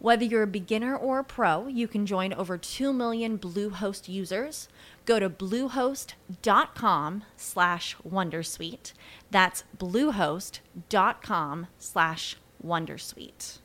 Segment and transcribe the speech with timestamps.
[0.00, 4.68] Whether you're a beginner or a pro, you can join over 2 million Bluehost users.
[5.06, 8.92] Go to bluehost.com slash wondersuite.
[9.32, 13.58] That's bluehost.com slash wondersuite.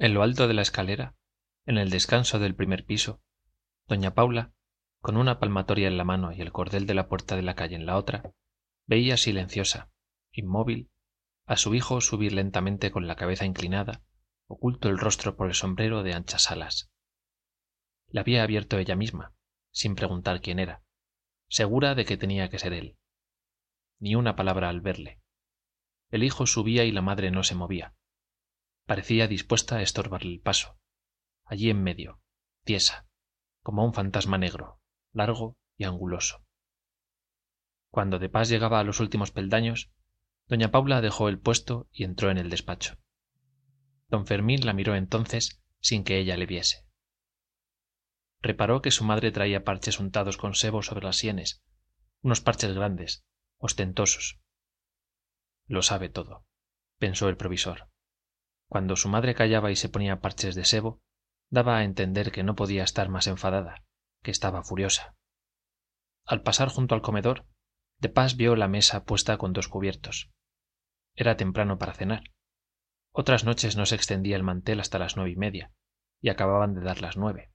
[0.00, 1.14] En lo alto de la escalera,
[1.66, 3.20] en el descanso del primer piso,
[3.88, 4.52] doña Paula
[5.00, 7.76] con una palmatoria en la mano y el cordel de la puerta de la calle
[7.76, 8.32] en la otra,
[8.86, 9.90] veía silenciosa,
[10.32, 10.90] inmóvil,
[11.46, 14.02] a su hijo subir lentamente con la cabeza inclinada,
[14.46, 16.90] oculto el rostro por el sombrero de anchas alas.
[18.08, 19.34] Le había abierto ella misma,
[19.70, 20.82] sin preguntar quién era,
[21.48, 22.96] segura de que tenía que ser él.
[23.98, 25.20] Ni una palabra al verle.
[26.10, 27.94] El hijo subía y la madre no se movía.
[28.86, 30.78] Parecía dispuesta a estorbarle el paso.
[31.44, 32.20] Allí en medio,
[32.64, 33.06] tiesa,
[33.62, 34.77] como un fantasma negro,
[35.18, 36.42] largo y anguloso.
[37.90, 39.90] Cuando de pas llegaba a los últimos peldaños,
[40.46, 42.96] doña Paula dejó el puesto y entró en el despacho.
[44.08, 46.86] Don Fermín la miró entonces sin que ella le viese.
[48.40, 51.62] Reparó que su madre traía parches untados con sebo sobre las sienes,
[52.22, 53.24] unos parches grandes,
[53.58, 54.40] ostentosos.
[55.66, 56.46] Lo sabe todo,
[56.98, 57.90] pensó el provisor.
[58.68, 61.02] Cuando su madre callaba y se ponía parches de sebo,
[61.50, 63.84] daba a entender que no podía estar más enfadada,
[64.22, 65.14] que estaba furiosa.
[66.24, 67.46] Al pasar junto al comedor,
[67.98, 70.30] de pas vio la mesa puesta con dos cubiertos.
[71.14, 72.24] Era temprano para cenar.
[73.12, 75.72] Otras noches no se extendía el mantel hasta las nueve y media,
[76.20, 77.52] y acababan de dar las nueve.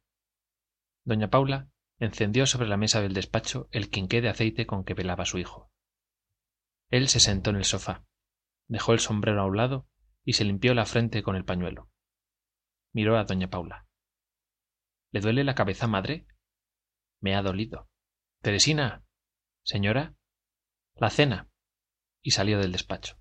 [1.05, 1.69] Doña Paula
[1.99, 5.71] encendió sobre la mesa del despacho el quinqué de aceite con que velaba su hijo.
[6.89, 8.05] Él se sentó en el sofá,
[8.67, 9.87] dejó el sombrero a un lado
[10.23, 11.89] y se limpió la frente con el pañuelo.
[12.93, 13.87] Miró a doña Paula.
[15.11, 16.27] ¿Le duele la cabeza, madre?
[17.23, 17.87] Me ha dolido.
[18.41, 19.05] Teresina.
[19.63, 20.13] Señora.
[20.95, 21.49] La cena.
[22.21, 23.17] Y salió del despacho.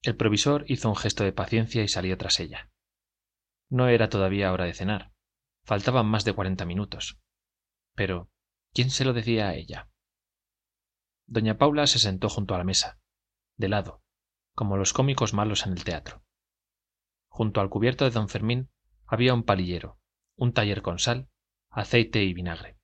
[0.00, 2.70] El provisor hizo un gesto de paciencia y salió tras ella.
[3.68, 5.12] No era todavía hora de cenar.
[5.64, 7.20] Faltaban más de cuarenta minutos.
[7.94, 8.30] Pero,
[8.72, 9.90] ¿quién se lo decía a ella?
[11.26, 12.98] Doña Paula se sentó junto a la mesa,
[13.58, 14.02] de lado,
[14.54, 16.24] como los cómicos malos en el teatro.
[17.28, 18.70] Junto al cubierto de don Fermín
[19.06, 20.00] había un palillero,
[20.36, 21.28] un taller con sal,
[21.68, 22.77] aceite y vinagre.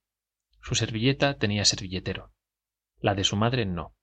[0.64, 2.32] Su servilleta tenía servilletero.
[2.98, 3.94] La de su madre no.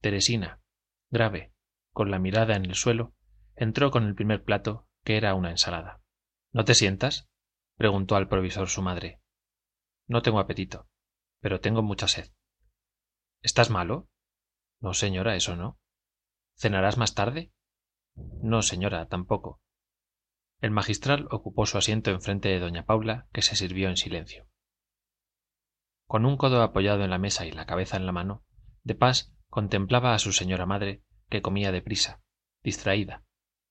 [0.00, 0.62] Teresina,
[1.10, 1.52] grave,
[1.92, 3.16] con la mirada en el suelo,
[3.56, 6.00] entró con el primer plato, que era una ensalada.
[6.52, 7.28] ¿No te sientas?
[7.76, 9.20] preguntó al provisor su madre.
[10.06, 10.88] No tengo apetito,
[11.40, 12.30] pero tengo mucha sed.
[13.42, 14.08] ¿Estás malo?
[14.78, 15.80] No, señora, eso no.
[16.54, 17.52] ¿Cenarás más tarde?
[18.14, 19.60] No, señora, tampoco.
[20.60, 24.46] El magistral ocupó su asiento enfrente de doña Paula, que se sirvió en silencio
[26.14, 28.44] con un codo apoyado en la mesa y la cabeza en la mano
[28.84, 32.22] de pas contemplaba a su señora madre que comía deprisa
[32.62, 33.24] distraída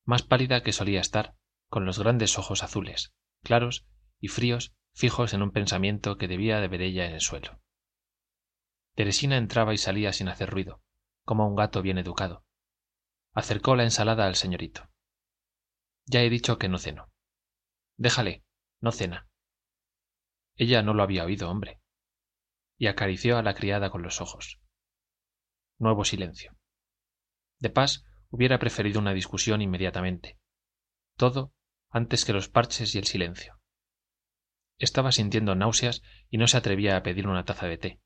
[0.03, 1.37] más pálida que solía estar
[1.69, 3.87] con los grandes ojos azules claros
[4.19, 7.61] y fríos fijos en un pensamiento que debía de ver ella en el suelo.
[8.93, 10.81] Teresina entraba y salía sin hacer ruido
[11.23, 12.43] como un gato bien educado.
[13.31, 14.89] Acercó la ensalada al señorito.
[16.07, 17.09] Ya he dicho que no ceno.
[17.95, 18.43] Déjale
[18.81, 19.29] no cena.
[20.57, 21.79] Ella no lo había oído hombre
[22.83, 24.59] y acarició a la criada con los ojos.
[25.79, 26.57] Nuevo silencio.
[27.57, 30.37] De pas hubiera preferido una discusión inmediatamente.
[31.15, 31.53] Todo
[31.89, 33.57] antes que los parches y el silencio.
[34.79, 38.01] Estaba sintiendo náuseas y no se atrevía a pedir una taza de té.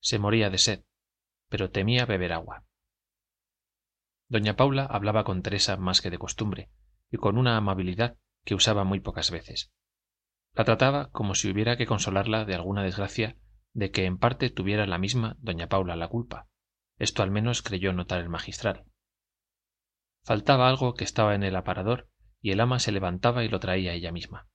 [0.00, 0.84] Se moría de sed,
[1.48, 2.66] pero temía beber agua.
[4.28, 6.70] Doña Paula hablaba con Teresa más que de costumbre,
[7.10, 9.72] y con una amabilidad que usaba muy pocas veces.
[10.52, 13.38] La trataba como si hubiera que consolarla de alguna desgracia
[13.76, 16.48] de que en parte tuviera la misma doña Paula la culpa.
[16.98, 18.86] Esto al menos creyó notar el magistral.
[20.24, 22.08] Faltaba algo que estaba en el aparador
[22.40, 24.48] y el ama se levantaba y lo traía ella misma.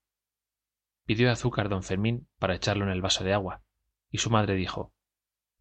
[1.06, 3.62] Pidió azúcar don Fermín para echarlo en el vaso de agua,
[4.10, 4.92] y su madre dijo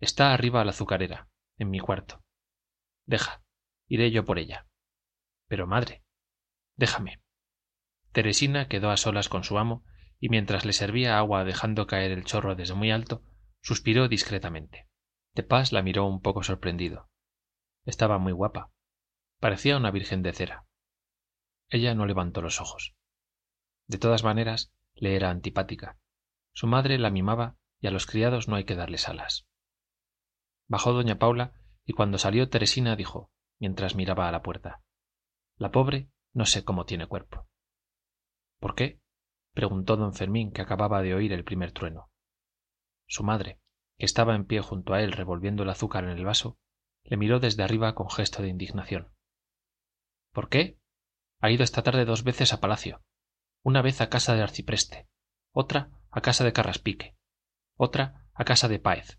[0.01, 1.29] está arriba la azucarera
[1.59, 2.25] en mi cuarto
[3.07, 3.43] deja
[3.87, 4.67] iré yo por ella
[5.47, 6.03] pero madre
[6.77, 7.23] déjame
[8.13, 9.85] teresina quedó a solas con su amo
[10.19, 13.23] y mientras le servía agua dejando caer el chorro desde muy alto
[13.63, 14.89] suspiró discretamente.
[15.35, 17.09] De pas la miró un poco sorprendido.
[17.85, 18.73] Estaba muy guapa.
[19.39, 20.67] Parecía una virgen de cera.
[21.69, 22.95] Ella no levantó los ojos.
[23.87, 25.99] De todas maneras le era antipática.
[26.53, 29.47] Su madre la mimaba y a los criados no hay que darles alas.
[30.67, 31.55] Bajó doña paula
[31.91, 34.83] y cuando salió teresina dijo mientras miraba a la puerta
[35.57, 37.49] la pobre no sé cómo tiene cuerpo
[38.61, 39.01] por qué
[39.55, 42.10] preguntó don fermín que acababa de oír el primer trueno
[43.11, 43.59] su madre
[43.99, 46.59] que estaba en pie junto a él revolviendo el azúcar en el vaso
[47.03, 49.13] le miró desde arriba con gesto de indignación.
[50.33, 50.79] Por qué
[51.41, 53.03] ha ido esta tarde dos veces a palacio.
[53.63, 55.09] Una vez a casa del arcipreste
[55.53, 57.17] otra a casa de carraspique
[57.77, 59.19] otra a casa de páez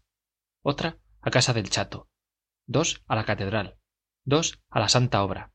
[0.62, 2.10] otra a casa del chato
[2.66, 3.78] dos a la catedral
[4.24, 5.52] dos a la santa obra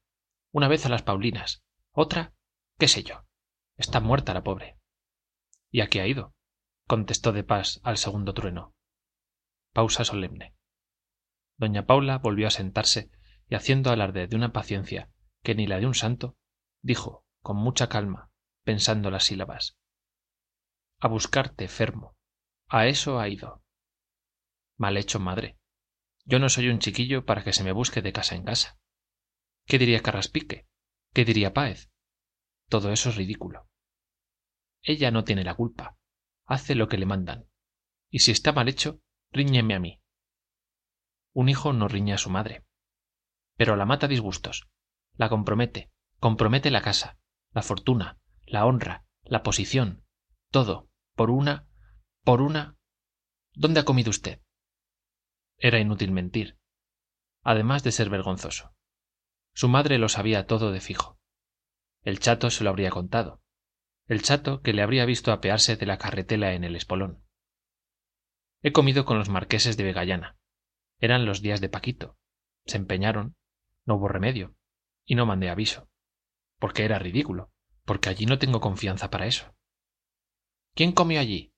[0.53, 2.35] una vez a las paulinas otra
[2.79, 3.25] qué sé yo
[3.77, 4.79] está muerta la pobre.
[5.71, 6.36] Y a qué ha ido
[6.87, 8.75] contestó de pas al segundo trueno.
[9.73, 10.55] Pausa solemne.
[11.56, 13.11] Doña paula volvió a sentarse
[13.49, 15.11] y haciendo alarde de una paciencia
[15.43, 16.37] que ni la de un santo
[16.83, 18.31] dijo con mucha calma
[18.65, 19.77] pensando las sílabas.
[20.99, 22.17] A buscarte fermo.
[22.69, 23.62] A eso ha ido.
[24.77, 25.59] Mal hecho madre.
[26.25, 28.79] Yo no soy un chiquillo para que se me busque de casa en casa.
[29.67, 30.67] Qué diría carraspique
[31.12, 31.91] qué diría páez
[32.69, 33.69] todo eso es ridículo.
[34.83, 35.97] Ella no tiene la culpa
[36.46, 37.48] hace lo que le mandan.
[38.10, 39.00] Y si está mal hecho
[39.32, 40.00] ríñeme a mí.
[41.32, 42.66] Un hijo no riñe a su madre
[43.56, 44.69] pero la mata disgustos
[45.14, 45.90] la compromete
[46.20, 47.19] compromete la casa
[47.52, 50.04] la fortuna la honra la posición
[50.50, 51.66] todo por una
[52.22, 52.76] por una.
[53.54, 54.42] Dónde ha comido usted
[55.58, 56.58] era inútil mentir
[57.42, 58.75] además de ser vergonzoso.
[59.54, 61.16] Su madre lo sabía todo de fijo.
[62.02, 63.40] El chato se lo habría contado
[64.06, 67.25] el chato que le habría visto apearse de la carretela en el espolón.
[68.62, 70.38] He comido con los marqueses de vegallana.
[70.99, 72.17] Eran los días de paquito.
[72.64, 73.37] Se empeñaron
[73.85, 74.56] no hubo remedio
[75.05, 75.88] y no mandé aviso
[76.58, 77.53] porque era ridículo
[77.85, 79.55] porque allí no tengo confianza para eso.
[80.75, 81.55] Quién comió allí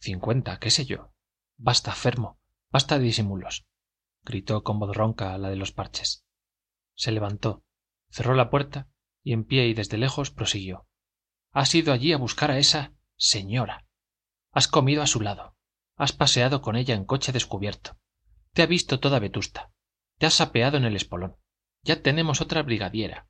[0.00, 1.14] cincuenta qué sé yo.
[1.56, 2.40] Basta fermo
[2.70, 3.66] basta de disimulos
[4.22, 6.26] gritó con voz ronca la de los parches.
[6.94, 7.64] Se levantó
[8.10, 8.88] cerró la puerta
[9.22, 10.87] y en pie y desde lejos prosiguió
[11.52, 13.86] has ido allí a buscar a esa señora.
[14.52, 15.56] Has comido a su lado.
[15.96, 17.98] Has paseado con ella en coche descubierto.
[18.52, 19.72] Te ha visto toda vetusta.
[20.18, 21.36] Te has apeado en el espolón.
[21.82, 23.28] Ya tenemos otra brigadiera.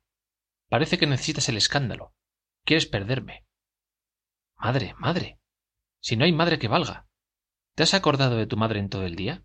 [0.69, 2.13] Parece que necesitas el escándalo.
[2.63, 3.45] Quieres perderme.
[4.57, 5.39] Madre madre.
[6.01, 7.07] Si no hay madre que valga.
[7.75, 9.43] Te has acordado de tu madre en todo el día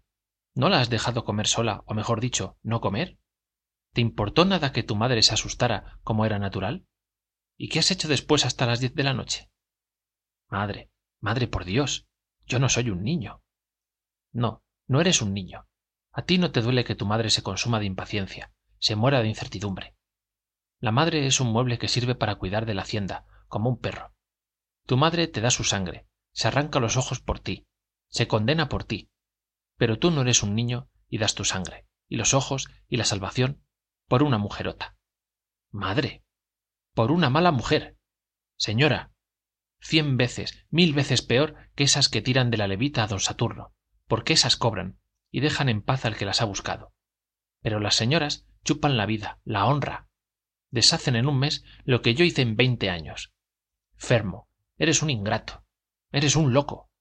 [0.55, 3.19] no la has dejado comer sola o mejor dicho no comer
[3.93, 6.87] te importó nada que tu madre se asustara como era natural
[7.57, 9.51] y qué has hecho después hasta las diez de la noche
[10.49, 10.91] madre
[11.21, 12.07] madre por dios
[12.47, 13.43] yo no soy un niño.
[14.33, 15.67] No no eres un niño.
[16.13, 19.29] A ti no te duele que tu madre se consuma de impaciencia se muera de
[19.29, 19.97] incertidumbre.
[20.79, 24.15] La madre es un mueble que sirve para cuidar de la hacienda como un perro.
[24.87, 27.67] Tu madre te da su sangre se arranca los ojos por ti
[28.09, 29.11] se condena por ti.
[29.77, 33.05] Pero tú no eres un niño y das tu sangre y los ojos y la
[33.05, 33.65] salvación
[34.07, 34.97] por una mujerota.
[35.71, 36.24] Madre
[36.95, 37.99] por una mala mujer.
[38.57, 39.13] Señora
[39.81, 43.75] cien veces mil veces peor que esas que tiran de la levita a don saturno
[44.07, 44.99] porque esas cobran
[45.31, 46.95] y dejan en paz al que las ha buscado.
[47.61, 50.09] Pero las señoras chupan la vida la honra.
[50.71, 53.35] Deshacen en un mes lo que yo hice en veinte años.
[53.97, 54.49] Fermo
[54.79, 55.65] eres un ingrato
[56.15, 56.93] eres un loco.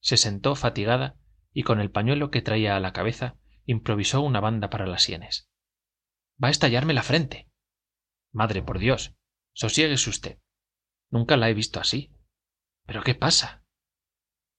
[0.00, 1.16] Se sentó fatigada
[1.52, 5.50] y con el pañuelo que traía a la cabeza improvisó una banda para las sienes.
[6.42, 7.50] Va a estallarme la frente
[8.34, 9.14] madre por dios
[9.52, 10.38] sosiéguese usted.
[11.10, 12.12] Nunca la he visto así.
[12.86, 13.64] Pero qué pasa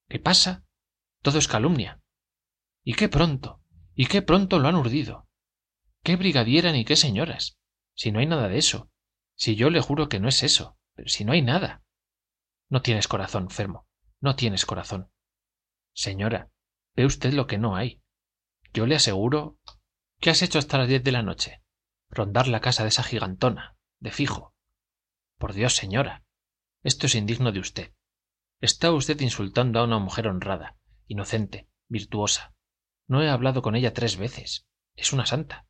[0.07, 0.65] qué pasa
[1.21, 2.01] todo es calumnia.
[2.83, 3.61] Y qué pronto
[3.93, 5.27] y qué pronto lo han urdido.
[6.03, 7.57] Qué brigadiera ni qué señoras.
[7.93, 8.91] Si no hay nada de eso.
[9.35, 11.83] Si yo le juro que no es eso pero si no hay nada.
[12.69, 13.85] No tienes corazón fermo
[14.21, 15.11] no tienes corazón.
[15.93, 16.49] Señora
[16.95, 18.01] ve usted lo que no hay.
[18.73, 19.59] Yo le aseguro.
[20.19, 21.61] Qué has hecho hasta las diez de la noche
[22.15, 24.55] rondar la casa de esa gigantona de fijo.
[25.37, 26.23] Por dios señora
[26.83, 27.93] esto es indigno de usted.
[28.61, 32.55] Está usted insultando a una mujer honrada inocente virtuosa.
[33.07, 34.67] No he hablado con ella tres veces.
[34.95, 35.67] Es una santa.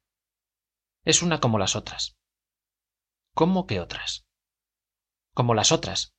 [1.04, 2.18] Es una como las otras.
[3.34, 4.26] Cómo que otras
[5.36, 6.16] como las otras.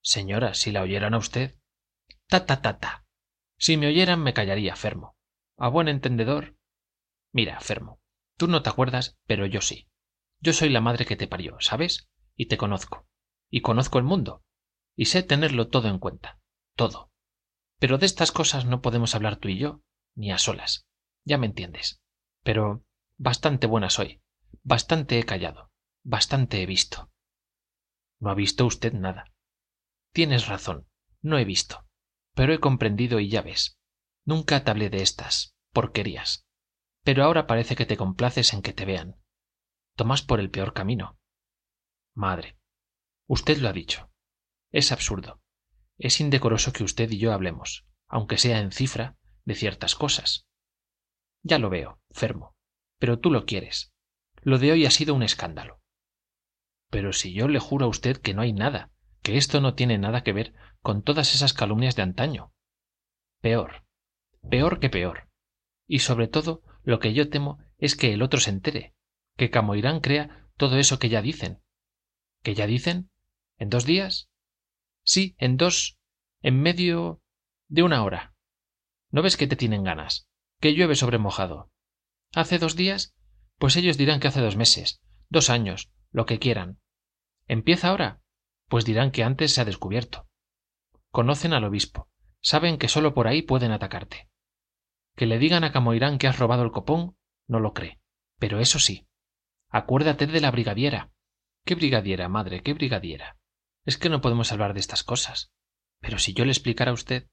[0.00, 1.58] Señora si la oyeran a usted.
[2.26, 3.04] Ta ta ta ta.
[3.58, 5.16] Si me oyeran me callaría fermo.
[5.58, 6.56] A buen entendedor.
[7.30, 8.00] Mira fermo
[8.38, 9.90] tú no te acuerdas pero yo sí.
[10.40, 13.06] Yo soy la madre que te parió sabes y te conozco.
[13.50, 14.44] Y conozco el mundo.
[14.96, 16.40] Y sé tenerlo todo en cuenta.
[16.74, 17.10] Todo.
[17.78, 19.82] Pero de estas cosas no podemos hablar tú y yo
[20.14, 20.86] ni a solas.
[21.24, 22.00] Ya me entiendes.
[22.42, 22.84] Pero
[23.16, 24.22] bastante buena soy.
[24.62, 25.70] Bastante he callado.
[26.04, 27.10] Bastante he visto.
[28.20, 29.32] No ha visto usted nada.
[30.12, 30.88] Tienes razón.
[31.20, 31.84] No he visto.
[32.34, 33.78] Pero he comprendido y ya ves.
[34.24, 36.47] Nunca te hablé de estas porquerías
[37.08, 39.16] pero ahora parece que te complaces en que te vean.
[39.96, 41.18] Tomas por el peor camino.
[42.14, 42.58] Madre
[43.26, 44.10] usted lo ha dicho.
[44.72, 45.40] Es absurdo.
[45.96, 50.46] Es indecoroso que usted y yo hablemos aunque sea en cifra de ciertas cosas.
[51.42, 52.54] Ya lo veo fermo
[52.98, 53.94] pero tú lo quieres.
[54.42, 55.80] Lo de hoy ha sido un escándalo.
[56.90, 58.90] Pero si yo le juro a usted que no hay nada
[59.22, 62.52] que esto no tiene nada que ver con todas esas calumnias de antaño.
[63.40, 63.86] Peor
[64.50, 65.30] peor que peor.
[65.86, 68.94] Y sobre todo lo que yo temo es que el otro se entere
[69.36, 71.62] que camoirán crea todo eso que ya dicen.
[72.42, 73.10] Que ya dicen
[73.58, 74.30] en dos días
[75.02, 75.98] sí en dos
[76.40, 77.20] en medio
[77.68, 78.34] de una hora.
[79.10, 80.30] No ves que te tienen ganas
[80.60, 81.70] que llueve sobre mojado.
[82.34, 83.14] Hace dos días
[83.58, 86.80] pues ellos dirán que hace dos meses dos años lo que quieran.
[87.48, 88.22] Empieza ahora
[88.66, 90.26] pues dirán que antes se ha descubierto.
[91.10, 92.08] Conocen al obispo.
[92.40, 94.30] Saben que sólo por ahí pueden atacarte
[95.18, 97.16] que le digan a camoirán que has robado el copón
[97.48, 98.00] no lo cree.
[98.38, 99.08] Pero eso sí
[99.68, 101.10] acuérdate de la brigadiera.
[101.64, 103.36] Qué brigadiera madre qué brigadiera
[103.84, 105.52] es que no podemos hablar de estas cosas.
[106.00, 107.28] Pero si yo le explicara a usted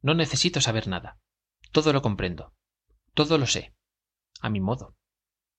[0.00, 1.18] no necesito saber nada.
[1.72, 2.54] Todo lo comprendo.
[3.12, 3.74] Todo lo sé.
[4.40, 4.96] A mi modo.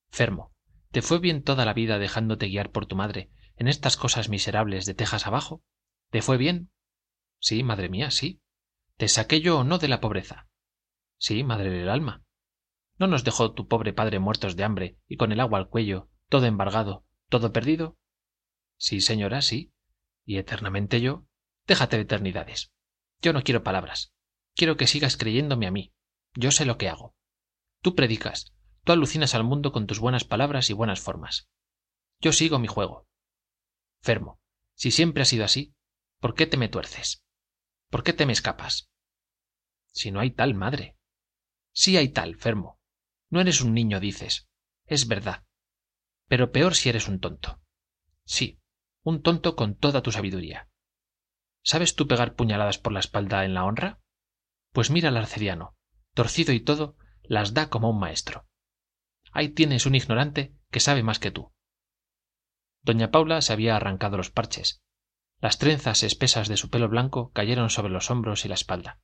[0.10, 0.52] Fermo
[0.90, 4.86] te fue bien toda la vida dejándote guiar por tu madre en estas cosas miserables
[4.86, 5.64] de tejas abajo
[6.10, 6.72] te fue bien
[7.40, 8.42] sí madre mía sí.
[8.98, 10.48] Te saqué yo o no de la pobreza
[11.22, 12.24] sí madre del alma.
[12.98, 16.10] No nos dejó tu pobre padre muertos de hambre y con el agua al cuello
[16.28, 17.98] todo embargado todo perdido
[18.78, 19.74] sí señora sí.
[20.26, 21.26] Y eternamente yo
[21.66, 22.74] déjate de eternidades.
[23.22, 24.14] Yo no quiero palabras.
[24.56, 25.94] Quiero que sigas creyéndome a mí.
[26.34, 27.16] Yo sé lo que hago.
[27.82, 28.54] Tú predicas.
[28.84, 31.48] Tú alucinas al mundo con tus buenas palabras y buenas formas.
[32.20, 33.08] Yo sigo mi juego.
[34.02, 34.42] Fermo
[34.82, 35.76] si siempre ha sido así
[36.20, 37.24] por qué te me tuerces
[37.92, 38.90] por qué te me escapas
[39.92, 40.98] si no hay tal madre
[41.74, 42.80] sí hay tal fermo.
[43.30, 44.48] No eres un niño dices.
[44.86, 45.46] Es verdad.
[46.28, 47.62] Pero peor si eres un tonto.
[48.26, 48.62] Sí
[49.04, 50.70] un tonto con toda tu sabiduría.
[51.64, 54.00] Sabes tú pegar puñaladas por la espalda en la honra
[54.72, 55.76] pues mira al arcediano.
[56.14, 58.48] Torcido y todo las da como un maestro.
[59.32, 61.54] Ahí tienes un ignorante que sabe más que tú.
[62.84, 64.82] Doña paula se había arrancado los parches.
[65.40, 69.00] Las trenzas espesas de su pelo blanco cayeron sobre los hombros y la espalda.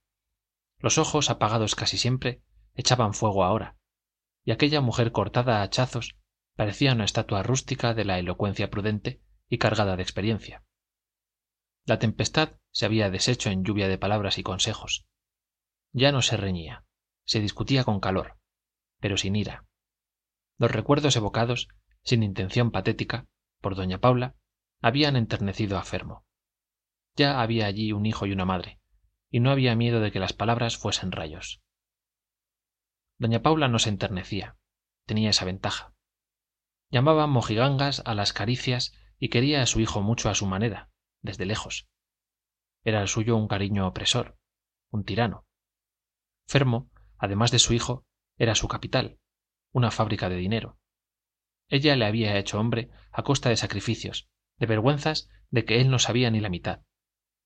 [0.80, 2.44] Los ojos apagados casi siempre
[2.78, 3.76] echaban fuego ahora
[4.46, 6.16] y aquella mujer cortada a hachazos
[6.56, 10.64] parecía una estatua rústica de la elocuencia prudente y cargada de experiencia.
[11.86, 15.06] La tempestad se había deshecho en lluvia de palabras y consejos.
[15.92, 16.86] Ya no se reñía
[17.26, 18.38] se discutía con calor
[19.00, 19.66] pero sin ira.
[20.58, 21.68] Los recuerdos evocados
[22.04, 23.28] sin intención patética
[23.62, 24.36] por doña paula
[24.82, 26.26] habían enternecido a fermo.
[27.16, 28.80] Ya había allí un hijo y una madre
[29.30, 31.62] y no había miedo de que las palabras fuesen rayos
[33.18, 34.58] doña paula no se enternecía.
[35.06, 35.94] Tenía esa ventaja.
[36.90, 41.46] Llamaba mojigangas a las caricias y quería a su hijo mucho a su manera desde
[41.46, 41.88] lejos.
[42.84, 44.38] Era el suyo un cariño opresor
[44.90, 45.46] un tirano.
[46.48, 48.06] Fermo además de su hijo
[48.38, 49.20] era su capital
[49.72, 50.80] una fábrica de dinero.
[51.68, 56.00] Ella le había hecho hombre a costa de sacrificios de vergüenzas de que él no
[56.00, 56.82] sabía ni la mitad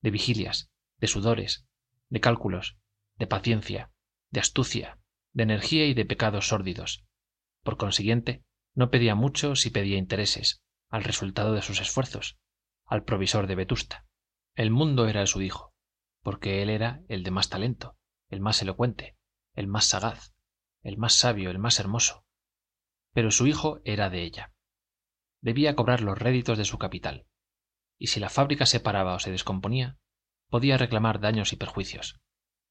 [0.02, 1.66] de vigilias de sudores
[2.10, 2.78] de cálculos
[3.16, 3.92] de paciencia
[4.30, 5.01] de astucia
[5.34, 7.06] de energía y de pecados sórdidos.
[7.64, 12.38] Por consiguiente no pedía mucho si pedía intereses al resultado de sus esfuerzos
[12.86, 14.06] al provisor de vetusta.
[14.56, 15.74] El mundo era su hijo
[16.22, 17.98] porque él era el de más talento
[18.30, 19.18] el más elocuente
[19.56, 20.34] el más sagaz
[20.84, 22.26] el más sabio el más hermoso.
[23.14, 24.54] Pero su hijo era de ella.
[25.42, 27.28] Debía cobrar los réditos de su capital
[27.98, 29.98] y si la fábrica se paraba o se descomponía
[30.50, 32.20] podía reclamar daños y perjuicios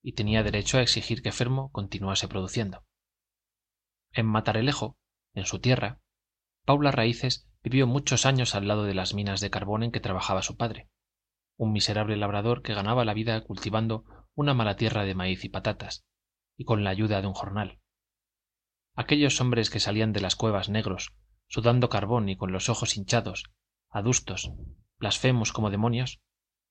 [0.02, 2.84] y tenía derecho a exigir que fermo continuase produciendo.
[4.12, 4.98] En matalerejo
[5.34, 6.00] en su tierra
[6.64, 10.42] paula raíces vivió muchos años al lado de las minas de carbón en que trabajaba
[10.42, 10.88] su padre
[11.60, 16.06] un miserable labrador que ganaba la vida cultivando una mala tierra de maíz y patatas
[16.56, 17.80] y con la ayuda de un jornal.
[18.94, 21.12] Aquellos hombres que salían de las cuevas negros
[21.48, 23.52] sudando carbón y con los ojos hinchados
[23.90, 24.52] adustos
[24.98, 26.22] blasfemos como demonios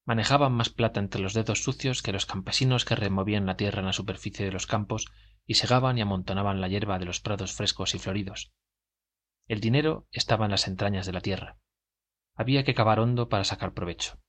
[0.10, 3.86] manejaban más plata entre los dedos sucios que los campesinos que removían la tierra en
[3.86, 5.06] la superficie de los campos
[5.46, 8.52] y segaban y amontonaban la hierba de los prados frescos y floridos.
[9.46, 11.60] El dinero estaba en las entrañas de la tierra.
[12.34, 14.20] Había que cavar hondo para sacar provecho.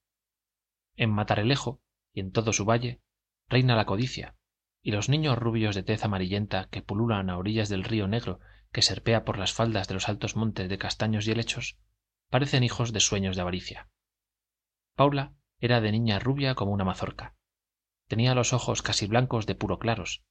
[0.97, 1.81] En matalerejo
[2.13, 3.01] y en todo su valle
[3.49, 4.37] reina la codicia
[4.83, 8.39] y los niños rubios de tez amarillenta que pululan a orillas del río negro
[8.71, 11.79] que serpea por las faldas de los altos montes de castaños y helechos
[12.29, 13.89] parecen hijos de sueños de avaricia.
[14.95, 17.37] Paula era de niña rubia como una mazorca.
[18.09, 20.25] Tenía los ojos casi blancos de puro claros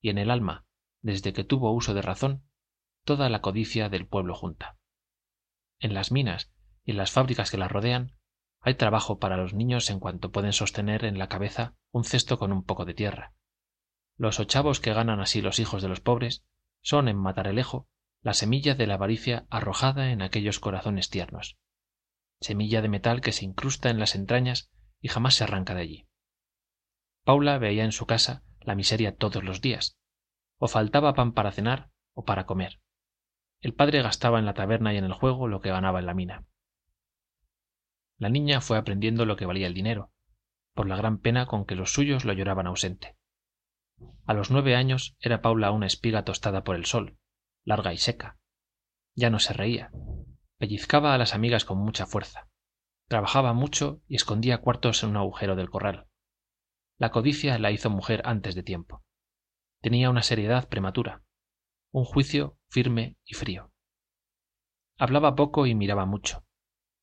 [0.00, 0.66] y en el alma
[1.00, 2.44] desde que tuvo uso de razón
[3.04, 4.76] toda la codicia del pueblo junta.
[5.78, 6.52] En las minas
[6.84, 8.16] y en las fábricas que las rodean
[8.60, 12.52] hay trabajo para los niños en cuanto pueden sostener en la cabeza un cesto con
[12.52, 13.34] un poco de tierra.
[14.16, 16.44] Los ochavos que ganan así los hijos de los pobres
[16.82, 17.88] son en matalerejo
[18.22, 21.58] la semilla de la avaricia arrojada en aquellos corazones tiernos
[22.44, 24.70] semilla de metal que se incrusta en las entrañas
[25.00, 26.08] y jamás se arranca de allí.
[27.24, 29.98] Paula veía en su casa la miseria todos los días
[30.58, 32.80] o faltaba pan para cenar o para comer.
[33.60, 36.14] El padre gastaba en la taberna y en el juego lo que ganaba en la
[36.14, 36.44] mina.
[38.18, 40.12] La niña fue aprendiendo lo que valía el dinero
[40.74, 43.16] por la gran pena con que los suyos lo lloraban ausente.
[44.26, 47.16] A los nueve años era paula una espiga tostada por el sol
[47.64, 48.38] larga y seca.
[49.14, 49.90] Ya no se reía
[50.58, 52.48] pellizcaba a las amigas con mucha fuerza.
[53.08, 56.08] Trabajaba mucho y escondía cuartos en un agujero del corral.
[56.98, 59.02] La codicia la hizo mujer antes de tiempo.
[59.80, 61.24] Tenía una seriedad prematura
[61.94, 63.70] un juicio firme y frío.
[64.98, 66.44] Hablaba poco y miraba mucho.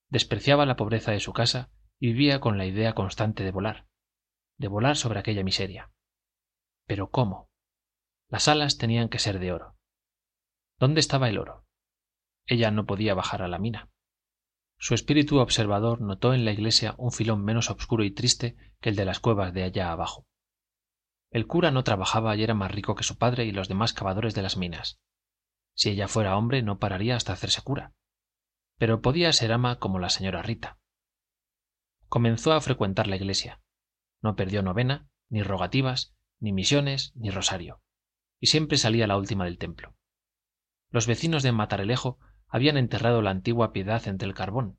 [0.10, 3.88] Despreciaba la pobreza de su casa y vivía con la idea constante de volar
[4.58, 5.92] de volar sobre aquella miseria.
[6.86, 7.50] Pero cómo
[8.28, 9.78] las alas tenían que ser de oro.
[10.78, 11.66] Dónde estaba el oro
[12.46, 13.90] ella no podía bajar a la mina.
[14.78, 18.96] Su espíritu observador notó en la iglesia un filón menos obscuro y triste que el
[18.96, 20.26] de las cuevas de allá abajo.
[21.30, 24.34] El cura no trabajaba y era más rico que su padre y los demás cavadores
[24.34, 25.00] de las minas.
[25.76, 27.94] Si ella fuera hombre no pararía hasta hacerse cura.
[28.78, 30.80] Pero podía ser ama como la señora rita.
[32.08, 33.62] Comenzó a frecuentar la iglesia.
[34.22, 37.82] No perdió novena ni rogativas ni misiones ni rosario.
[38.40, 39.96] Y siempre salía la última del templo.
[40.90, 42.20] Los vecinos de matalerejo
[42.52, 44.78] habían enterrado la antigua piedad entre el carbón.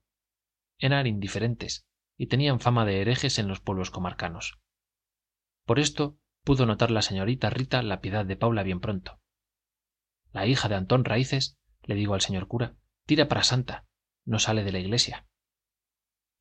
[0.78, 1.86] Eran indiferentes
[2.18, 4.60] y tenían fama de herejes en los pueblos comarcanos.
[5.64, 9.20] Por esto pudo notar la señorita rita la piedad de paula bien pronto.
[10.32, 13.86] La hija de antón raíces le digo al señor cura tira para santa
[14.24, 15.26] no sale de la iglesia.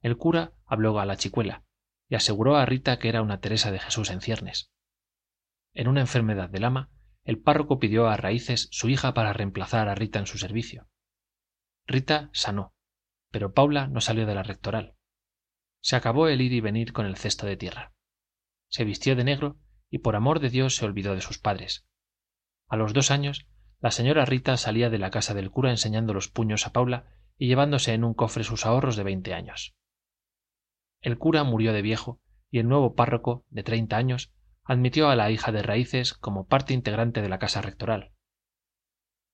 [0.01, 1.63] El cura habló a la chicuela
[2.09, 4.69] y aseguró a rita que era una teresa de jesús en ciernes.
[5.73, 6.89] En una enfermedad del ama
[7.23, 10.89] el párroco pidió a raíces su hija para reemplazar a rita en su servicio
[11.91, 12.73] rita sanó
[13.31, 14.95] pero paula no salió de la rectoral.
[15.81, 17.93] Se acabó el ir y venir con el cesto de tierra.
[18.69, 19.57] Se vistió de negro
[19.89, 21.87] y por amor de dios se olvidó de sus padres.
[22.67, 23.47] A los dos años
[23.79, 27.47] la señora rita salía de la casa del cura enseñando los puños a paula y
[27.47, 29.73] llevándose en un cofre sus ahorros de veinte años.
[31.01, 34.31] El cura murió de viejo y el nuevo párroco de treinta años
[34.63, 38.13] admitió a la hija de raíces como parte integrante de la casa rectoral.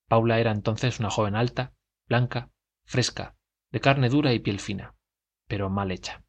[0.06, 1.74] Paula era entonces una joven alta
[2.08, 2.50] blanca
[2.84, 3.36] fresca
[3.70, 4.94] de carne dura y piel fina
[5.46, 6.24] pero mal hecha.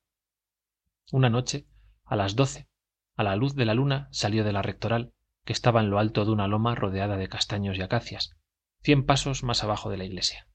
[1.11, 1.67] Una noche
[2.03, 2.67] a las doce
[3.15, 5.13] a la luz de la luna salió de la rectoral
[5.45, 8.35] que estaba en lo alto de una loma rodeada de castaños y acacias
[8.81, 10.47] cien pasos más abajo de la iglesia.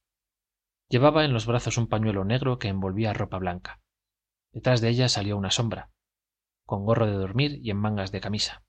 [0.88, 3.80] Llevaba en los brazos un pañuelo negro que envolvía ropa blanca.
[4.52, 5.90] Detrás de ella salió una sombra
[6.66, 8.64] con gorro de dormir y en mangas de camisa.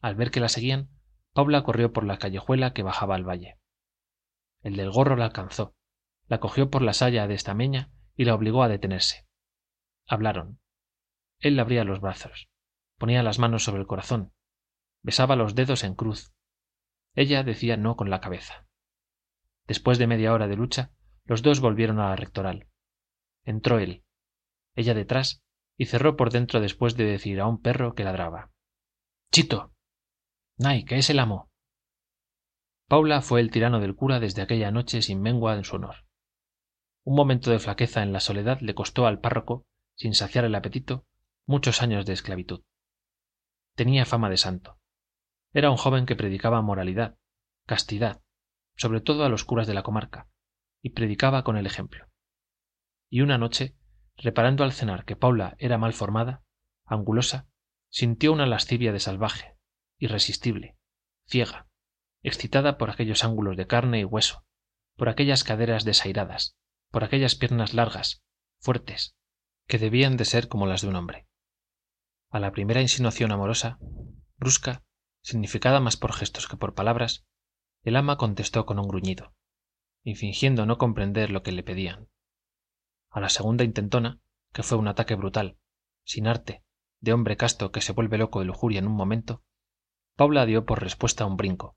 [0.00, 0.90] Al ver que la seguían
[1.32, 3.58] paula corrió por la callejuela que bajaba al valle
[4.66, 5.74] el del gorro la alcanzó
[6.26, 9.28] la cogió por la saya de estameña y la obligó a detenerse.
[10.08, 10.58] Hablaron.
[11.38, 12.48] Él abría los brazos
[12.98, 14.32] ponía las manos sobre el corazón
[15.02, 16.32] besaba los dedos en cruz.
[17.14, 18.66] Ella decía no con la cabeza.
[19.66, 20.90] Después de media hora de lucha
[21.24, 22.68] los dos volvieron a la rectoral.
[23.44, 24.02] Entró él
[24.74, 25.44] ella detrás
[25.76, 28.50] y cerró por dentro después de decir a un perro que ladraba.
[29.30, 29.72] Chito
[30.58, 31.45] nay que es el amo
[32.88, 36.06] paula fue el tirano del cura desde aquella noche sin mengua en su honor.
[37.04, 41.06] Un momento de flaqueza en la soledad le costó al párroco sin saciar el apetito
[41.46, 42.64] muchos años de esclavitud.
[43.74, 44.78] Tenía fama de santo.
[45.52, 47.18] Era un joven que predicaba moralidad
[47.66, 48.22] castidad
[48.76, 50.28] sobre todo a los curas de la comarca
[50.82, 52.06] y predicaba con el ejemplo.
[53.08, 53.76] Y una noche
[54.16, 56.44] reparando al cenar que paula era mal formada
[56.84, 57.48] angulosa
[57.88, 59.56] sintió una lascivia de salvaje
[59.98, 60.76] irresistible
[61.26, 61.68] ciega
[62.28, 64.44] excitada por aquellos ángulos de carne y hueso
[64.96, 66.56] por aquellas caderas desairadas
[66.90, 68.22] por aquellas piernas largas
[68.58, 69.16] fuertes
[69.66, 71.26] que debían de ser como las de un hombre.
[72.30, 73.78] A la primera insinuación amorosa,
[74.36, 74.84] brusca,
[75.22, 77.26] significada más por gestos que por palabras,
[77.82, 79.34] el ama contestó con un gruñido,
[80.02, 82.08] y fingiendo no comprender lo que le pedían.
[83.10, 84.20] A la segunda intentona,
[84.52, 85.58] que fue un ataque brutal,
[86.04, 86.64] sin arte,
[87.00, 89.42] de hombre casto que se vuelve loco de lujuria en un momento,
[90.14, 91.76] Paula dio por respuesta un brinco,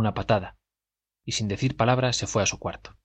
[0.00, 0.58] una patada,
[1.24, 2.98] y sin decir palabra se fue a su cuarto.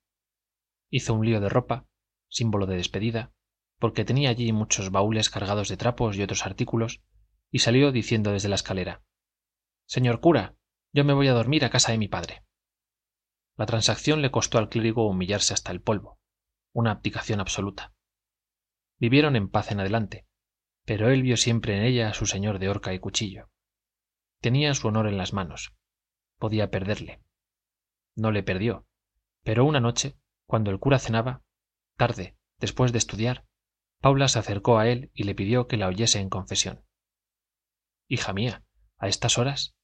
[0.90, 1.86] Hizo un lío de ropa,
[2.28, 3.32] símbolo de despedida,
[3.78, 7.02] porque tenía allí muchos baúles cargados de trapos y otros artículos,
[7.50, 9.02] y salió diciendo desde la escalera
[9.86, 10.56] Señor cura,
[10.92, 12.42] yo me voy a dormir a casa de mi padre.
[13.56, 16.18] La transacción le costó al clérigo humillarse hasta el polvo,
[16.72, 17.94] una abdicación absoluta.
[18.98, 20.26] Vivieron en paz en adelante,
[20.84, 23.50] pero él vio siempre en ella a su señor de horca y cuchillo.
[24.40, 25.75] Tenía su honor en las manos.
[26.38, 27.22] Podía perderle.
[28.14, 28.86] No le perdió,
[29.42, 31.42] pero una noche, cuando el cura cenaba,
[31.96, 33.46] tarde, después de estudiar,
[34.00, 36.84] Paula se acercó a él y le pidió que la oyese en confesión.
[38.08, 38.64] Hija mía,
[38.98, 39.74] ¿a estas horas?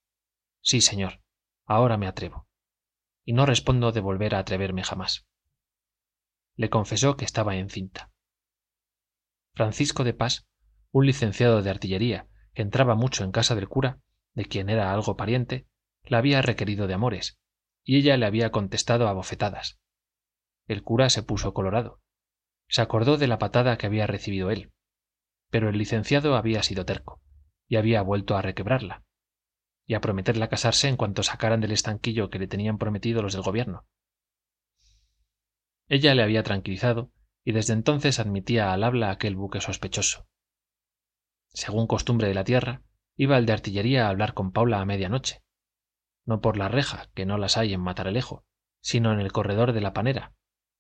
[0.61, 1.23] Sí, señor,
[1.65, 2.47] ahora me atrevo.
[3.25, 5.27] Y no respondo de volver a atreverme jamás.
[6.57, 8.13] Le confesó que estaba encinta.
[9.55, 10.47] Francisco de Paz,
[10.91, 14.01] un licenciado de artillería que entraba mucho en casa del cura,
[14.35, 15.67] de quien era algo pariente,
[16.05, 17.39] la había requerido de amores,
[17.85, 19.81] y ella le había contestado a bofetadas.
[20.67, 22.01] El cura se puso colorado.
[22.69, 24.73] Se acordó de la patada que había recibido él.
[25.51, 27.21] Pero el licenciado había sido terco,
[27.69, 29.05] y había vuelto a requebrarla,
[29.87, 33.43] y a prometerla casarse en cuanto sacaran del estanquillo que le tenían prometido los del
[33.43, 33.87] gobierno.
[35.89, 37.13] Ella le había tranquilizado,
[37.45, 40.27] y desde entonces admitía al habla aquel buque sospechoso.
[41.49, 42.83] Según costumbre de la tierra,
[43.17, 44.87] iba el de artillería a hablar con Paula a
[46.25, 48.45] no por la reja, que no las hay en Matalerejo,
[48.81, 50.35] sino en el corredor de la panera,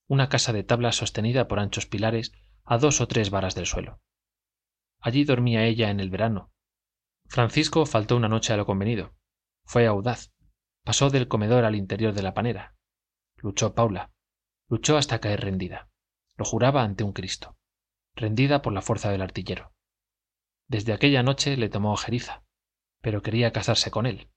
[0.08, 2.32] una casa de tablas sostenida por anchos pilares
[2.64, 4.00] a dos o tres varas del suelo.
[5.00, 6.52] Allí dormía ella en el verano.
[7.26, 9.14] Francisco faltó una noche a lo convenido.
[9.64, 10.32] Fue audaz.
[10.84, 12.76] Pasó del comedor al interior de la panera.
[13.36, 14.12] Luchó Paula.
[14.68, 15.90] Luchó hasta caer rendida.
[16.36, 17.56] Lo juraba ante un Cristo.
[18.14, 19.72] Rendida por la fuerza del artillero.
[20.68, 22.44] Desde aquella noche le tomó ojeriza,
[23.00, 24.30] pero quería casarse con él.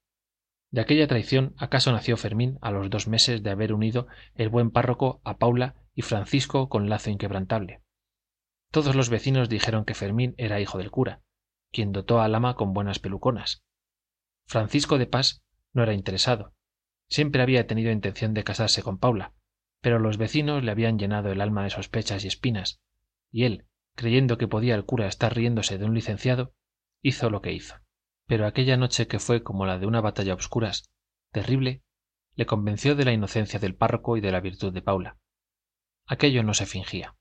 [0.75, 4.71] De aquella traición acaso nació Fermín a los dos meses de haber unido el buen
[4.71, 7.81] párroco a Paula y Francisco con lazo inquebrantable.
[8.71, 11.21] Todos los vecinos dijeron que Fermín era hijo del cura,
[11.71, 13.63] quien dotó al ama con buenas peluconas.
[14.47, 16.53] Francisco de Paz no era interesado.
[17.07, 19.31] Siempre había tenido intención de casarse con Paula,
[19.79, 22.81] pero los vecinos le habían llenado el alma de sospechas y espinas,
[23.31, 26.53] y él, creyendo que podía el cura estar riéndose de un licenciado,
[27.01, 27.75] hizo lo que hizo.
[28.27, 30.89] Pero aquella noche que fue como la de una batalla a obscuras,
[31.31, 31.83] terrible,
[32.35, 35.17] le convenció de la inocencia del párroco y de la virtud de Paula.
[36.07, 37.15] Aquello no se fingía.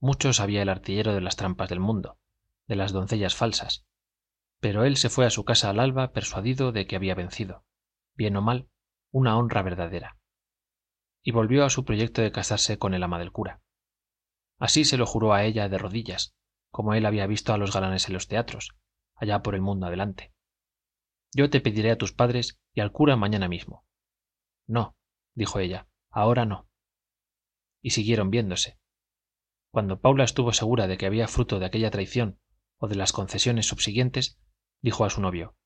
[0.00, 2.18] Mucho sabía el artillero de las trampas del mundo,
[2.66, 3.84] de las doncellas falsas,
[4.60, 7.64] pero él se fue a su casa al alba persuadido de que había vencido,
[8.14, 8.68] bien o mal,
[9.10, 10.18] una honra verdadera.
[11.22, 13.60] Y volvió a su proyecto de casarse con el ama del cura.
[14.58, 16.34] Así se lo juró a ella de rodillas,
[16.70, 18.76] como él había visto a los galanes en los teatros,
[19.22, 20.34] allá por el mundo adelante.
[21.34, 23.86] Yo te pediré a tus padres y al cura mañana mismo.
[24.66, 24.96] No,
[25.34, 26.68] dijo ella, ahora no.
[27.80, 28.78] Y siguieron viéndose.
[29.70, 32.38] Cuando Paula estuvo segura de que había fruto de aquella traición
[32.76, 34.38] o de las concesiones subsiguientes,
[34.82, 35.56] dijo a su novio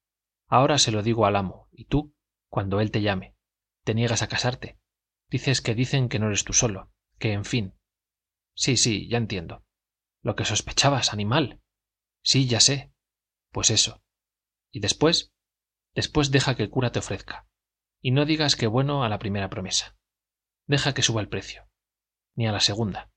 [0.47, 2.15] Ahora se lo digo al amo, y tú,
[2.49, 3.35] cuando él te llame,
[3.83, 4.79] te niegas a casarte.
[5.29, 7.75] Dices que dicen que no eres tú solo, que en fin,
[8.57, 9.65] Sí, sí, ya entiendo.
[10.23, 11.61] Lo que sospechabas, animal.
[12.23, 12.93] Sí, ya sé.
[13.57, 14.03] Pues eso.
[14.71, 15.33] ¿Y después?
[15.95, 17.49] Después deja que el cura te ofrezca.
[18.03, 19.97] Y no digas que bueno a la primera promesa.
[20.67, 21.67] Deja que suba el precio.
[22.35, 23.11] Ni a la segunda.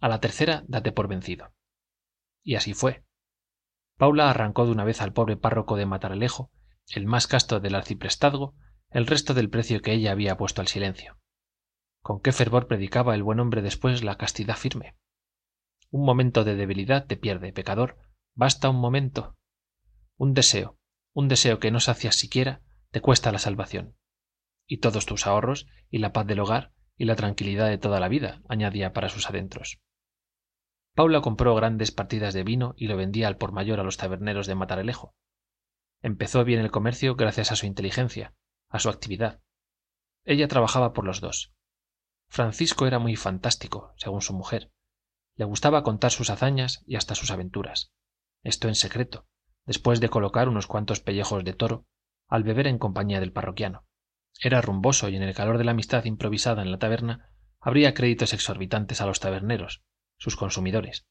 [0.00, 1.54] A la tercera date por vencido.
[2.42, 3.04] Y así fue.
[3.96, 6.50] Paula arrancó de una vez al pobre párroco de Matalejo,
[6.88, 8.56] el más casto del arciprestazgo,
[8.88, 11.20] el resto del precio que ella había puesto al silencio
[12.02, 14.96] con qué fervor predicaba el buen hombre después la castidad firme.
[15.90, 17.98] Un momento de debilidad te pierde, pecador.
[18.34, 19.36] Basta un momento.
[20.20, 20.76] Un deseo,
[21.14, 23.96] un deseo que no sacias siquiera, te cuesta la salvación.
[24.66, 28.08] Y todos tus ahorros, y la paz del hogar, y la tranquilidad de toda la
[28.08, 29.80] vida, añadía para sus adentros.
[30.94, 34.46] Paula compró grandes partidas de vino y lo vendía al por mayor a los taberneros
[34.46, 35.14] de Matalejo.
[36.02, 38.34] Empezó bien el comercio gracias a su inteligencia,
[38.68, 39.40] a su actividad.
[40.26, 41.54] Ella trabajaba por los dos,
[42.28, 44.70] Francisco era muy fantástico, según su mujer.
[45.36, 47.94] Le gustaba contar sus hazañas y hasta sus aventuras.
[48.44, 49.29] Esto en secreto,
[49.66, 51.86] después de colocar unos cuantos pellejos de toro,
[52.28, 53.86] al beber en compañía del parroquiano.
[54.40, 58.32] Era rumboso y en el calor de la amistad improvisada en la taberna habría créditos
[58.32, 59.82] exorbitantes a los taberneros,
[60.20, 61.06] sus consumidores.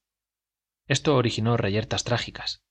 [0.87, 2.63] esto originó reyertas trágicas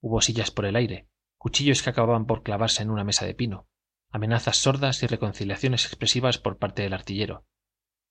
[0.00, 3.68] hubo sillas por el aire cuchillos que acababan por clavarse en una mesa de pino
[4.10, 7.46] amenazas sordas y reconciliaciones expresivas por parte del artillero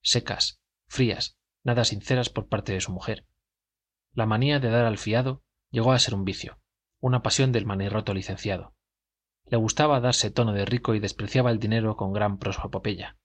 [0.02, 3.28] secas frías nada sinceras por parte de su mujer
[4.13, 6.60] la manía de dar al fiado llegó a ser un vicio
[7.04, 8.74] una pasión del manirroto licenciado.
[9.48, 13.18] Le gustaba darse tono de rico y despreciaba el dinero con gran prosopopeya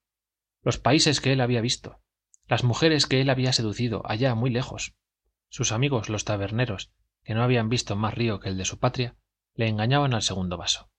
[0.64, 2.00] los países que él había visto
[2.48, 4.96] las mujeres que él había seducido allá muy lejos
[5.48, 6.90] sus amigos los taberneros
[7.22, 9.16] que no habían visto más río que el de su patria
[9.54, 10.90] le engañaban al segundo vaso.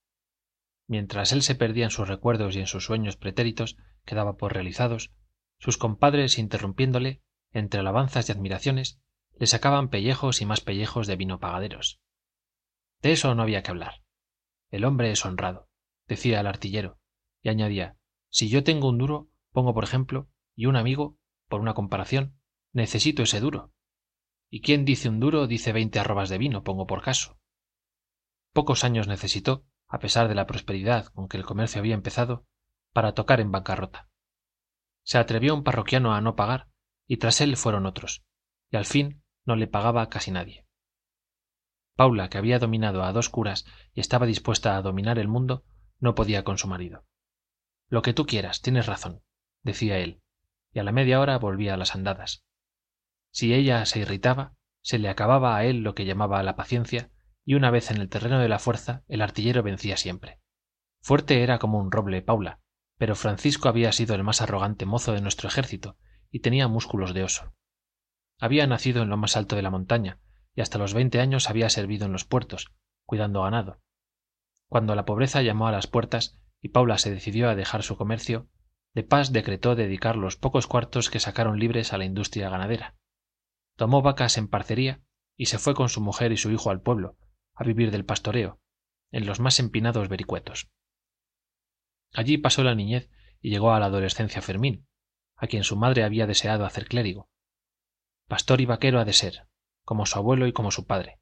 [0.88, 4.54] Mientras él se perdía en sus recuerdos y en sus sueños pretéritos que daba por
[4.54, 5.12] realizados
[5.58, 9.02] sus compadres interrumpiéndole entre alabanzas y admiraciones
[9.38, 12.00] le sacaban pellejos y más pellejos de vino pagaderos
[13.02, 14.04] de eso no había que hablar.
[14.70, 15.70] El hombre es honrado
[16.10, 17.00] decía el artillero
[17.42, 17.96] y añadía
[18.30, 22.38] si yo tengo un duro pongo por ejemplo y un amigo por una comparación
[22.74, 23.72] necesito ese duro.
[24.50, 27.40] Y quien dice un duro dice veinte arrobas de vino pongo por caso
[28.52, 32.46] pocos años necesitó a pesar de la prosperidad con que el comercio había empezado
[32.92, 34.10] para tocar en bancarrota.
[35.04, 36.70] Se atrevió un parroquiano a no pagar
[37.08, 38.24] y tras él fueron otros
[38.72, 40.68] y al fin no le pagaba casi nadie
[42.00, 45.66] paula que había dominado a dos curas y estaba dispuesta a dominar el mundo
[46.00, 47.04] no podía con su marido.
[47.90, 49.22] Lo que tú quieras tienes razón
[49.64, 50.22] decía él
[50.72, 52.46] y a la media hora volvía a las andadas.
[53.32, 57.12] Si ella se irritaba se le acababa a él lo que llamaba la paciencia
[57.44, 60.40] y una vez en el terreno de la fuerza el artillero vencía siempre.
[61.02, 62.62] Fuerte era como un roble paula
[62.98, 65.98] pero francisco había sido el más arrogante mozo de nuestro ejército
[66.32, 67.54] y tenía músculos de oso.
[68.40, 70.22] Había nacido en lo más alto de la montaña
[70.62, 72.74] hasta los veinte años había servido en los puertos
[73.06, 73.82] cuidando ganado.
[74.68, 78.50] Cuando la pobreza llamó a las puertas y paula se decidió a dejar su comercio
[78.94, 82.96] de pas decretó dedicar los pocos cuartos que sacaron libres a la industria ganadera.
[83.76, 85.02] Tomó vacas en parcería
[85.38, 87.18] y se fue con su mujer y su hijo al pueblo
[87.54, 88.60] a vivir del pastoreo
[89.12, 90.70] en los más empinados vericuetos.
[92.14, 93.10] Allí pasó la niñez
[93.42, 94.88] y llegó a la adolescencia fermín
[95.36, 97.30] a quien su madre había deseado hacer clérigo.
[98.28, 99.49] Pastor y vaquero ha de ser
[99.90, 101.20] como su abuelo y como su padre.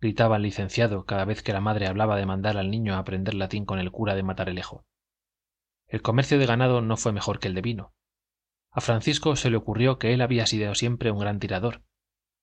[0.00, 3.34] Gritaba el licenciado cada vez que la madre hablaba de mandar al niño a aprender
[3.34, 4.84] latín con el cura de matalerejo
[5.88, 7.94] el comercio de ganado no fue mejor que el de vino.
[8.70, 11.82] A francisco se le ocurrió que él había sido siempre un gran tirador.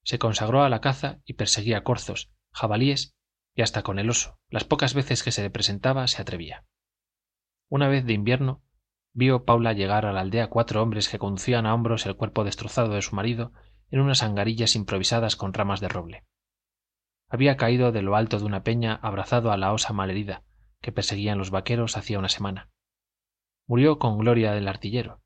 [0.03, 3.15] Se consagró a la caza y perseguía corzos jabalíes
[3.53, 4.39] y hasta con el oso.
[4.49, 6.65] Las pocas veces que se le presentaba se atrevía.
[7.69, 8.63] Una vez de invierno
[9.13, 12.95] vio paula llegar a la aldea cuatro hombres que conducían a hombros el cuerpo destrozado
[12.95, 13.53] de su marido
[13.91, 16.25] en unas angarillas improvisadas con ramas de roble.
[17.29, 20.43] Había caído de lo alto de una peña abrazado a la osa malherida
[20.81, 22.69] que perseguían los vaqueros hacía una semana.
[23.67, 25.21] Murió con gloria del artillero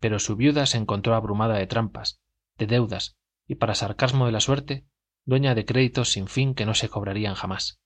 [0.00, 2.20] pero su viuda se encontró abrumada de trampas
[2.58, 4.86] de deudas y para sarcasmo de la suerte
[5.24, 7.80] dueña de créditos sin fin que no se cobrarían jamás.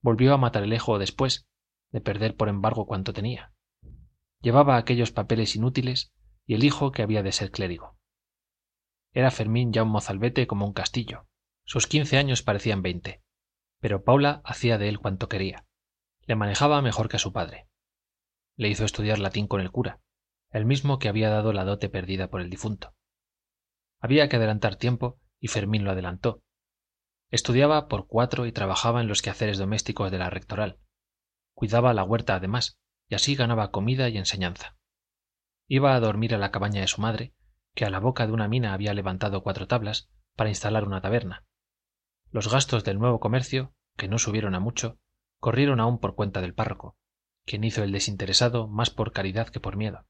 [0.00, 1.46] Volvió a matalerejo después
[1.90, 3.52] de perder por embargo cuanto tenía.
[4.40, 6.12] Llevaba aquellos papeles inútiles
[6.46, 7.97] y el hijo que había de ser clérigo
[9.12, 11.26] era fermín ya un mozalbete como un castillo.
[11.64, 13.22] Sus quince años parecían veinte.
[13.80, 15.66] Pero paula hacía de él cuanto quería.
[16.26, 17.68] Le manejaba mejor que a su padre.
[18.56, 20.00] Le hizo estudiar latín con el cura
[20.50, 22.94] el mismo que había dado la dote perdida por el difunto.
[24.00, 26.42] Había que adelantar tiempo y fermín lo adelantó.
[27.30, 30.78] Estudiaba por cuatro y trabajaba en los quehaceres domésticos de la rectoral.
[31.54, 34.76] Cuidaba la huerta además y así ganaba comida y enseñanza.
[35.66, 37.34] Iba a dormir a la cabaña de su madre
[37.78, 41.46] que a la boca de una mina había levantado cuatro tablas para instalar una taberna.
[42.32, 44.98] Los gastos del nuevo comercio que no subieron a mucho
[45.38, 46.98] corrieron aún por cuenta del párroco
[47.46, 50.08] quien hizo el desinteresado más por caridad que por miedo.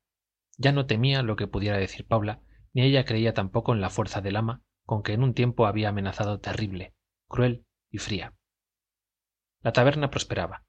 [0.57, 2.41] Ya no temía lo que pudiera decir paula
[2.73, 5.91] ni ella creía tampoco en la fuerza del ama con que en un tiempo había
[5.91, 6.95] amenazado terrible
[7.29, 8.35] cruel y fría.
[9.61, 10.65] La taberna prosperaba.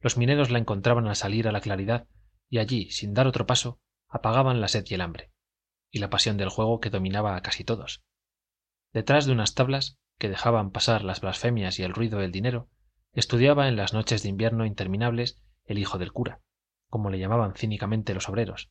[0.00, 2.08] Los mineros la encontraban al salir a la claridad
[2.48, 5.30] y allí sin dar otro paso apagaban la sed y el hambre
[5.90, 8.02] y la pasión del juego que dominaba a casi todos.
[8.92, 12.68] Detrás de unas tablas que dejaban pasar las blasfemias y el ruido del dinero
[13.12, 16.40] estudiaba en las noches de invierno interminables el hijo del cura
[16.88, 18.70] como le llamaban cínicamente los obreros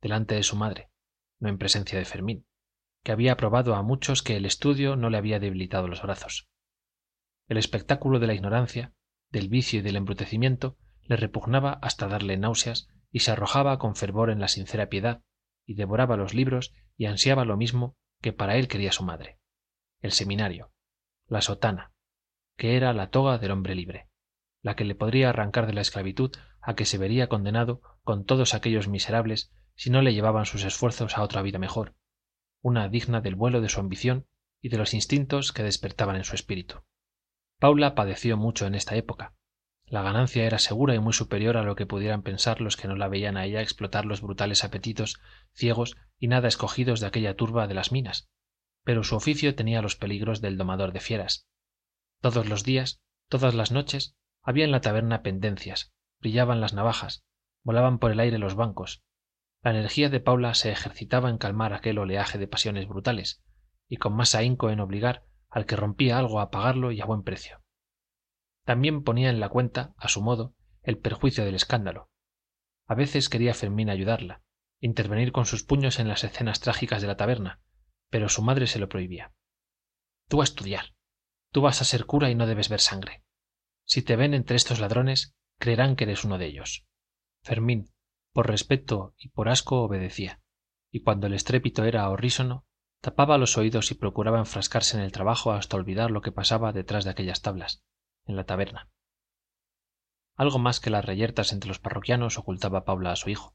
[0.00, 0.90] delante de su madre
[1.38, 2.46] no en presencia de fermín
[3.02, 6.48] que había probado a muchos que el estudio no le había debilitado los brazos.
[7.48, 8.92] El espectáculo de la ignorancia
[9.30, 14.30] del vicio y del embrutecimiento le repugnaba hasta darle náuseas y se arrojaba con fervor
[14.30, 15.22] en la sincera piedad
[15.70, 19.38] y devoraba los libros y ansiaba lo mismo que para él quería su madre
[20.00, 20.72] el seminario
[21.28, 21.92] la sotana
[22.56, 24.08] que era la toga del hombre libre
[24.62, 28.52] la que le podría arrancar de la esclavitud a que se vería condenado con todos
[28.52, 31.94] aquellos miserables si no le llevaban sus esfuerzos a otra vida mejor
[32.62, 34.26] una digna del vuelo de su ambición
[34.60, 36.82] y de los instintos que despertaban en su espíritu.
[37.60, 39.34] Paula padeció mucho en esta época.
[39.90, 42.94] La ganancia era segura y muy superior a lo que pudieran pensar los que no
[42.94, 45.20] la veían a ella explotar los brutales apetitos
[45.52, 48.30] ciegos y nada escogidos de aquella turba de las minas.
[48.84, 51.48] Pero su oficio tenía los peligros del domador de fieras.
[52.20, 57.24] Todos los días, todas las noches, había en la taberna pendencias, brillaban las navajas,
[57.64, 59.02] volaban por el aire los bancos.
[59.60, 63.42] La energía de Paula se ejercitaba en calmar aquel oleaje de pasiones brutales,
[63.88, 67.24] y con más ahínco en obligar al que rompía algo a pagarlo y a buen
[67.24, 67.60] precio.
[68.70, 70.54] También ponía en la cuenta, a su modo,
[70.84, 72.08] el perjuicio del escándalo.
[72.86, 74.44] A veces quería Fermín ayudarla,
[74.78, 77.60] intervenir con sus puños en las escenas trágicas de la taberna,
[78.10, 79.32] pero su madre se lo prohibía.
[80.28, 80.94] Tú a estudiar.
[81.50, 83.24] Tú vas a ser cura y no debes ver sangre.
[83.86, 86.86] Si te ven entre estos ladrones, creerán que eres uno de ellos.
[87.42, 87.90] Fermín,
[88.32, 90.42] por respeto y por asco, obedecía,
[90.92, 92.66] y cuando el estrépito era horrísono,
[93.00, 97.02] tapaba los oídos y procuraba enfrascarse en el trabajo hasta olvidar lo que pasaba detrás
[97.02, 97.82] de aquellas tablas,
[98.30, 98.88] en la taberna.
[100.36, 103.54] Algo más que las reyertas entre los parroquianos ocultaba Paula a su hijo.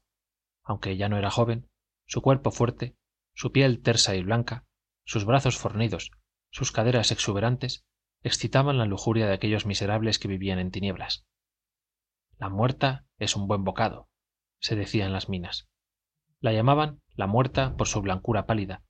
[0.62, 1.68] Aunque ya no era joven,
[2.06, 2.96] su cuerpo fuerte,
[3.34, 4.64] su piel tersa y blanca,
[5.04, 6.12] sus brazos fornidos,
[6.50, 7.84] sus caderas exuberantes,
[8.22, 11.26] excitaban la lujuria de aquellos miserables que vivían en tinieblas.
[12.38, 14.08] La muerta es un buen bocado,
[14.60, 15.68] se decía en las minas.
[16.40, 18.84] La llamaban la muerta por su blancura pálida,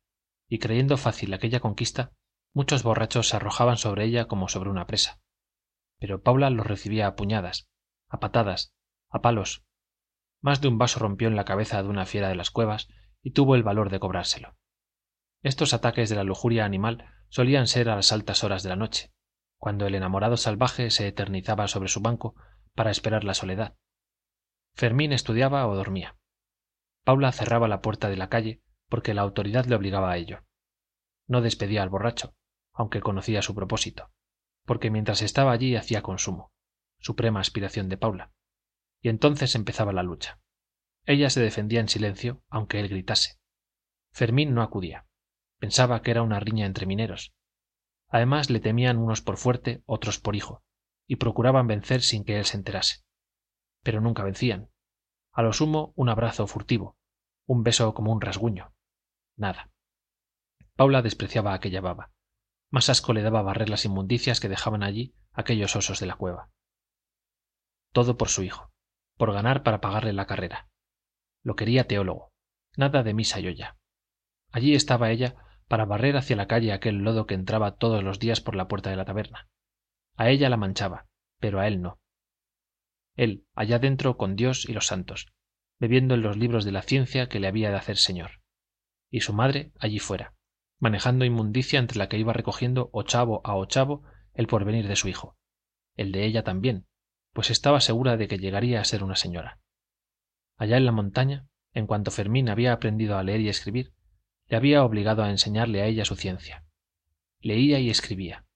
[0.48, 2.12] y creyendo fácil aquella conquista,
[2.52, 5.20] muchos borrachos se arrojaban sobre ella como sobre una presa.
[5.98, 7.68] Pero Paula los recibía a puñadas,
[8.08, 8.74] a patadas,
[9.10, 9.64] a palos.
[10.40, 12.88] Más de un vaso rompió en la cabeza de una fiera de las cuevas
[13.22, 14.56] y tuvo el valor de cobrárselo.
[15.42, 19.12] Estos ataques de la lujuria animal solían ser a las altas horas de la noche,
[19.58, 22.34] cuando el enamorado salvaje se eternizaba sobre su banco
[22.74, 23.76] para esperar la soledad.
[24.74, 26.16] Fermín estudiaba o dormía.
[27.04, 30.44] Paula cerraba la puerta de la calle porque la autoridad le obligaba a ello.
[31.26, 32.34] No despedía al borracho,
[32.72, 34.10] aunque conocía su propósito,
[34.66, 36.52] porque mientras estaba allí hacía consumo,
[36.98, 38.32] suprema aspiración de Paula.
[39.00, 40.40] Y entonces empezaba la lucha.
[41.04, 43.38] Ella se defendía en silencio, aunque él gritase.
[44.12, 45.06] Fermín no acudía.
[45.58, 47.32] Pensaba que era una riña entre mineros.
[48.08, 50.62] Además le temían unos por fuerte, otros por hijo,
[51.06, 53.04] y procuraban vencer sin que él se enterase.
[53.82, 54.70] Pero nunca vencían.
[55.32, 56.96] A lo sumo un abrazo furtivo,
[57.46, 58.74] un beso como un rasguño.
[59.36, 59.70] Nada.
[60.74, 62.12] Paula despreciaba aquella baba.
[62.70, 66.50] Más asco le daba barrer las inmundicias que dejaban allí aquellos osos de la cueva.
[67.92, 68.72] Todo por su hijo,
[69.16, 70.68] por ganar para pagarle la carrera.
[71.42, 72.32] Lo quería teólogo.
[72.76, 73.76] Nada de misa y olla.
[74.50, 75.36] Allí estaba ella
[75.68, 78.90] para barrer hacia la calle aquel lodo que entraba todos los días por la puerta
[78.90, 79.48] de la taberna.
[80.16, 81.06] A ella la manchaba,
[81.38, 82.00] pero a él no.
[83.14, 85.32] Él, allá dentro con Dios y los santos,
[85.78, 88.42] bebiendo en los libros de la ciencia que le había de hacer señor.
[89.10, 90.34] Y su madre allí fuera,
[90.78, 94.02] manejando inmundicia entre la que iba recogiendo ochavo a ochavo
[94.34, 95.36] el porvenir de su hijo.
[95.94, 96.86] El de ella también,
[97.32, 99.58] pues estaba segura de que llegaría a ser una señora.
[100.56, 103.92] Allá en la montaña, en cuanto Fermín había aprendido a leer y escribir,
[104.46, 106.64] le había obligado a enseñarle a ella su ciencia.
[107.40, 108.46] Leía y escribía.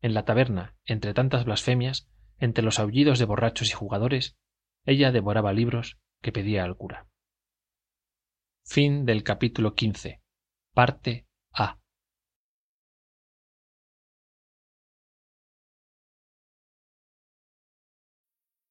[0.00, 4.36] En la taberna, entre tantas blasfemias, entre los aullidos de borrachos y jugadores,
[4.84, 7.06] ella devoraba libros que pedía al cura.
[10.74, 11.24] Parte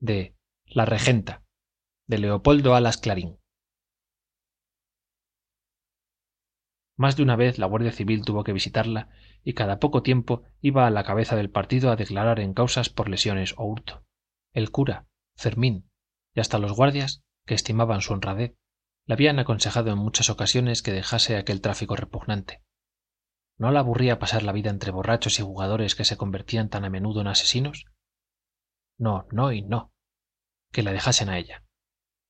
[0.00, 1.44] De La Regenta,
[2.08, 3.38] de Leopoldo Alas Clarín.
[6.96, 9.10] Más de una vez la Guardia Civil tuvo que visitarla
[9.44, 13.08] y cada poco tiempo iba a la cabeza del partido a declarar en causas por
[13.08, 14.04] lesiones o hurto.
[14.52, 15.06] El cura,
[15.36, 15.88] Fermín,
[16.34, 18.56] y hasta los guardias, que estimaban su honradez,
[19.06, 22.64] le habían aconsejado en muchas ocasiones que dejase aquel tráfico repugnante.
[23.62, 26.90] ¿No la aburría pasar la vida entre borrachos y jugadores que se convertían tan a
[26.90, 27.84] menudo en asesinos?
[28.98, 29.92] No, no y no.
[30.72, 31.62] Que la dejasen a ella.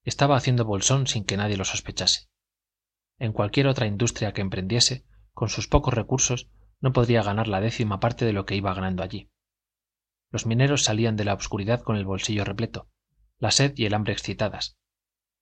[0.04, 2.28] Estaba haciendo bolsón sin que nadie lo sospechase.
[3.18, 6.50] En cualquier otra industria que emprendiese, con sus pocos recursos,
[6.82, 9.30] no podría ganar la décima parte de lo que iba ganando allí.
[10.30, 12.90] los mineros salían de la obscuridad con el bolsillo repleto,
[13.38, 14.76] la sed y el hambre excitadas.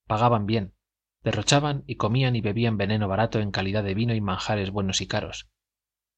[0.06, 0.72] Pagaban bien,
[1.24, 5.08] derrochaban y comían y bebían veneno barato en calidad de vino y manjares buenos y
[5.08, 5.50] caros.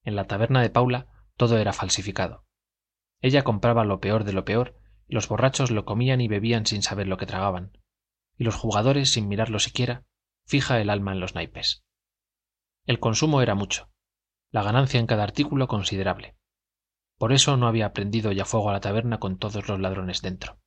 [0.05, 2.45] En la taberna de Paula todo era falsificado.
[3.21, 4.77] Ella compraba lo peor de lo peor
[5.07, 7.79] y los borrachos lo comían y bebían sin saber lo que tragaban,
[8.37, 10.05] y los jugadores, sin mirarlo siquiera,
[10.47, 11.85] fija el alma en los naipes.
[12.87, 13.91] El consumo era mucho,
[14.51, 16.37] la ganancia en cada artículo considerable.
[17.17, 20.59] Por eso no había prendido ya fuego a la taberna con todos los ladrones dentro.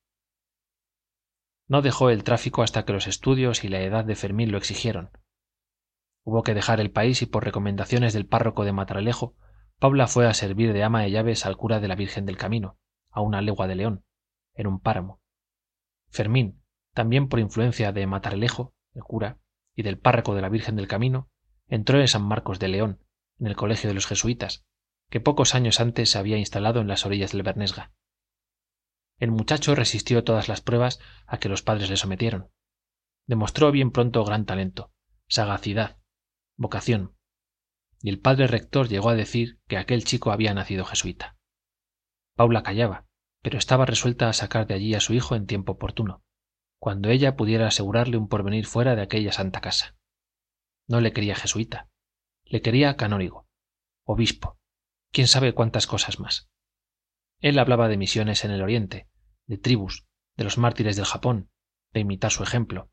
[1.68, 5.10] No dejó el tráfico hasta que los estudios y la edad de Fermín lo exigieron.
[6.26, 9.36] Hubo que dejar el país y por recomendaciones del párroco de Matralejo,
[9.78, 12.80] Paula fue a servir de ama de llaves al cura de la Virgen del Camino,
[13.10, 14.04] a una legua de León,
[14.54, 15.20] en un páramo.
[16.08, 16.64] Fermín,
[16.94, 19.38] también por influencia de Matralejo, el cura,
[19.76, 21.30] y del párroco de la Virgen del Camino,
[21.68, 23.04] entró en San Marcos de León,
[23.38, 24.66] en el colegio de los jesuitas,
[25.08, 27.92] que pocos años antes se había instalado en las orillas del Bernesga.
[29.18, 32.50] El muchacho resistió todas las pruebas a que los padres le sometieron.
[33.28, 34.90] Demostró bien pronto gran talento,
[35.28, 35.98] sagacidad,
[36.56, 37.16] vocación,
[38.00, 41.36] y el padre rector llegó a decir que aquel chico había nacido jesuita.
[42.34, 43.06] Paula callaba,
[43.42, 46.22] pero estaba resuelta a sacar de allí a su hijo en tiempo oportuno,
[46.78, 49.96] cuando ella pudiera asegurarle un porvenir fuera de aquella santa casa.
[50.86, 51.88] No le quería jesuita,
[52.44, 53.48] le quería canónigo,
[54.04, 54.58] obispo,
[55.10, 56.48] quién sabe cuántas cosas más.
[57.40, 59.08] Él hablaba de misiones en el Oriente,
[59.46, 61.50] de tribus, de los mártires del Japón,
[61.92, 62.90] de imitar su ejemplo.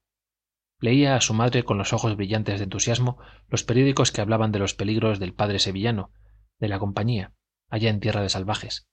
[0.80, 3.18] Leía a su madre con los ojos brillantes de entusiasmo
[3.48, 6.12] los periódicos que hablaban de los peligros del padre sevillano,
[6.60, 7.34] de la compañía,
[7.70, 8.88] allá en tierra de salvajes.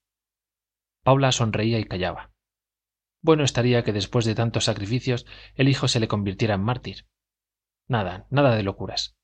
[1.02, 2.32] Paula sonreía y callaba.
[3.22, 7.06] Bueno estaría que después de tantos sacrificios el hijo se le convirtiera en mártir.
[7.88, 9.16] Nada, nada de locuras,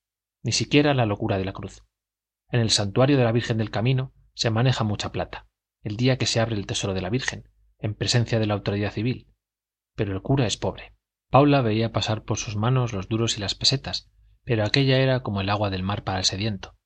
[0.42, 1.84] ni siquiera la locura de la cruz.
[2.50, 5.46] En el santuario de la Virgen del Camino se maneja mucha plata
[5.86, 7.48] el día que se abre el tesoro de la Virgen,
[7.78, 9.28] en presencia de la autoridad civil.
[9.94, 10.95] Pero el cura es pobre.
[11.36, 14.10] Paula veía pasar por sus manos los duros y las pesetas,
[14.42, 16.78] pero aquella era como el agua del mar para el sediento.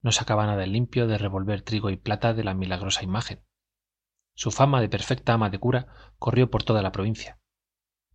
[0.00, 3.42] No sacaba nada limpio de revolver trigo y plata de la milagrosa imagen.
[4.32, 5.88] Su fama de perfecta ama de cura
[6.20, 7.40] corrió por toda la provincia.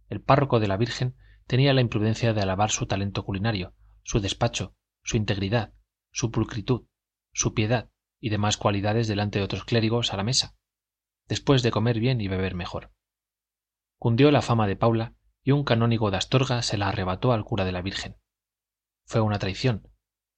[0.07, 4.73] El párroco de la Virgen tenía la imprudencia de alabar su talento culinario, su despacho,
[5.03, 5.73] su integridad,
[6.13, 6.85] su pulcritud,
[7.33, 7.89] su piedad,
[8.21, 10.55] y demás cualidades delante de otros clérigos a la mesa,
[11.27, 12.93] después de comer bien y beber mejor.
[13.97, 17.65] Cundió la fama de Paula y un canónigo de Astorga se la arrebató al cura
[17.65, 18.17] de la Virgen.
[19.05, 19.87] Fue una traición,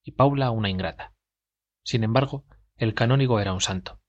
[0.03, 1.13] y Paula una ingrata.
[1.83, 2.45] Sin embargo,
[2.77, 4.01] el canónigo era un santo.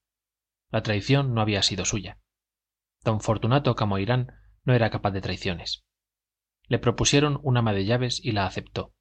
[0.71, 2.19] La traición no había sido suya.
[3.03, 4.33] Don Fortunato Camoirán
[4.65, 5.85] no era capaz de traiciones.
[6.67, 8.95] Le propusieron un ama de llaves y la aceptó,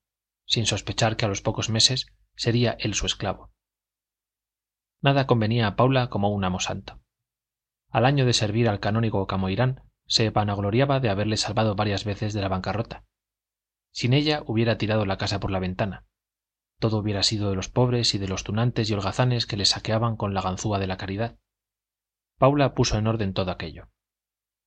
[0.46, 3.54] sin sospechar que a los pocos meses sería él su esclavo.
[5.02, 7.02] Nada convenía a Paula como un amo santo.
[7.90, 12.42] Al año de servir al canónigo Camoirán, se vanagloriaba de haberle salvado varias veces de
[12.42, 13.06] la bancarrota.
[13.92, 16.06] Sin ella hubiera tirado la casa por la ventana.
[16.80, 20.18] Todo hubiera sido de los pobres y de los tunantes y holgazanes que le saqueaban
[20.18, 21.38] con la ganzúa de la caridad.
[22.38, 23.90] Paula puso en orden todo aquello.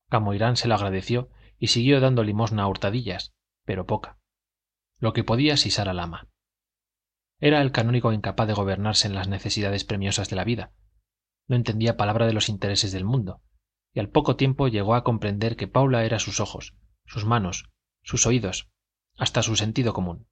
[0.08, 1.28] Camoirán se lo agradeció
[1.58, 3.34] y siguió dando limosna a hurtadillas,
[3.64, 4.18] pero poca.
[4.98, 6.28] Lo que podía sisar al ama.
[7.38, 10.72] Era el canónigo incapaz de gobernarse en las necesidades premiosas de la vida.
[11.48, 13.42] No entendía palabra de los intereses del mundo,
[13.96, 16.76] y al poco tiempo llegó a comprender que Paula era sus ojos,
[17.06, 17.70] sus manos,
[18.02, 18.68] sus oídos,
[19.16, 20.28] hasta su sentido común.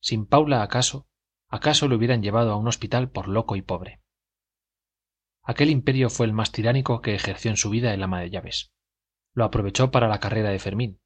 [0.00, 1.06] Sin Paula, acaso,
[1.46, 4.00] acaso le hubieran llevado a un hospital por loco y pobre.
[5.44, 8.72] Aquel imperio fue el más tiránico que ejerció en su vida el ama de llaves.
[9.34, 11.00] Lo aprovechó para la carrera de Fermín.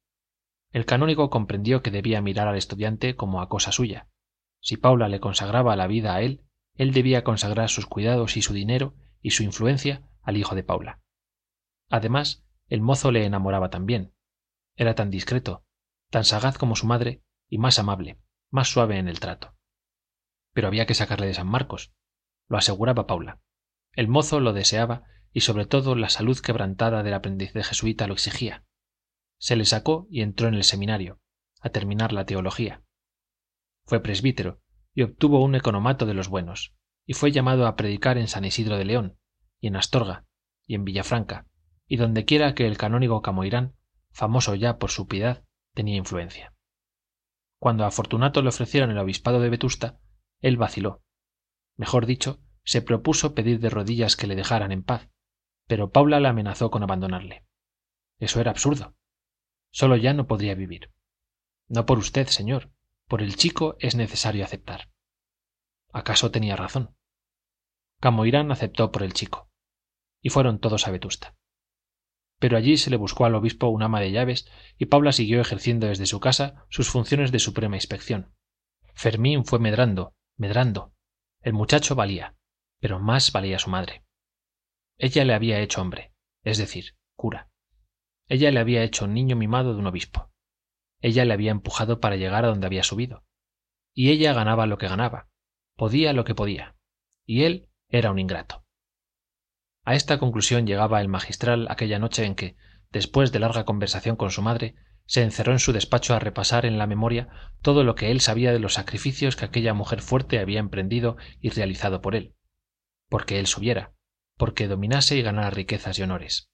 [0.71, 4.09] El canónigo comprendió que debía mirar al estudiante como a cosa suya,
[4.59, 6.41] si Paula le consagraba la vida a él,
[6.73, 11.04] él debía consagrar sus cuidados y su dinero y su influencia al hijo de Paula.
[11.89, 14.13] Además, el mozo le enamoraba también.
[14.75, 15.65] Era tan discreto,
[16.09, 18.19] tan sagaz como su madre y más amable,
[18.49, 19.55] más suave en el trato.
[20.53, 21.93] Pero había que sacarle de San Marcos,
[22.47, 23.41] lo aseguraba Paula.
[23.93, 28.13] El mozo lo deseaba y sobre todo la salud quebrantada del aprendiz de jesuita lo
[28.13, 28.65] exigía.
[29.37, 31.19] Se le sacó y entró en el seminario,
[31.59, 32.83] a terminar la teología.
[33.85, 34.61] Fue presbítero
[34.93, 36.73] y obtuvo un economato de los buenos,
[37.05, 39.19] y fue llamado a predicar en San Isidro de León,
[39.59, 40.25] y en Astorga,
[40.65, 41.47] y en Villafranca,
[41.87, 43.75] y dondequiera que el canónigo Camoirán,
[44.11, 46.53] famoso ya por su piedad, tenía influencia.
[47.59, 49.99] Cuando a Fortunato le ofrecieron el obispado de Vetusta,
[50.41, 51.03] él vaciló.
[51.75, 55.09] Mejor dicho, se propuso pedir de rodillas que le dejaran en paz,
[55.67, 57.45] pero Paula le amenazó con abandonarle.
[58.19, 58.95] Eso era absurdo.
[59.71, 60.91] Solo ya no podría vivir.
[61.67, 62.71] No por usted, señor,
[63.07, 64.89] por el chico es necesario aceptar.
[65.91, 66.95] ¿Acaso tenía razón?
[67.99, 69.49] Camoirán aceptó por el chico.
[70.21, 71.35] y fueron todos a Vetusta.
[72.45, 75.87] Pero allí se le buscó al obispo un ama de llaves y Paula siguió ejerciendo
[75.87, 78.35] desde su casa sus funciones de suprema inspección.
[78.93, 80.93] Fermín fue medrando, medrando.
[81.41, 82.35] El muchacho valía,
[82.79, 84.05] pero más valía su madre.
[84.99, 87.49] Ella le había hecho hombre, es decir, cura.
[88.27, 90.31] Ella le había hecho niño mimado de un obispo.
[91.01, 93.23] Ella le había empujado para llegar a donde había subido.
[93.91, 95.29] Y ella ganaba lo que ganaba,
[95.75, 96.75] podía lo que podía.
[97.25, 98.64] Y él era un ingrato.
[99.85, 102.57] A esta conclusión llegaba el magistral aquella noche en que,
[102.91, 104.75] después de larga conversación con su madre,
[105.05, 107.29] se encerró en su despacho a repasar en la memoria
[107.61, 111.51] todo lo que él sabía de los sacrificios que aquella mujer fuerte había emprendido y
[111.51, 112.33] realizado por él,
[113.09, 113.93] porque él subiera,
[114.37, 116.49] porque dominase y ganara riquezas y honores.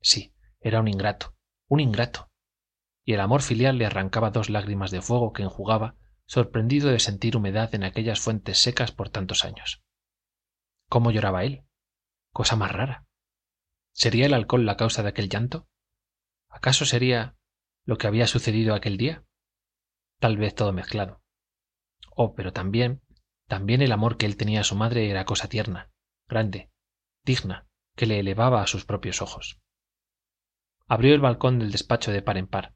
[0.00, 1.36] Sí, era un ingrato,
[1.68, 2.30] un ingrato.
[3.04, 7.36] Y el amor filial le arrancaba dos lágrimas de fuego que enjugaba, sorprendido de sentir
[7.36, 9.82] humedad en aquellas fuentes secas por tantos años.
[10.88, 11.64] ¿Cómo lloraba él?
[12.34, 13.06] Cosa más rara.
[13.92, 15.68] ¿Sería el alcohol la causa de aquel llanto?
[16.48, 17.36] ¿Acaso sería
[17.84, 19.24] lo que había sucedido aquel día?
[20.18, 21.22] Tal vez todo mezclado.
[22.10, 23.02] Oh, pero también,
[23.46, 25.92] también el amor que él tenía a su madre era cosa tierna,
[26.26, 26.72] grande,
[27.22, 29.60] digna, que le elevaba a sus propios ojos.
[30.88, 32.74] Abrió el balcón del despacho de par en par.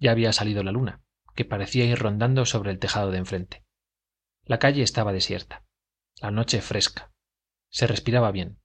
[0.00, 1.00] Ya había salido la luna,
[1.34, 3.64] que parecía ir rondando sobre el tejado de enfrente.
[4.44, 5.64] La calle estaba desierta,
[6.20, 7.10] la noche fresca.
[7.70, 8.61] Se respiraba bien,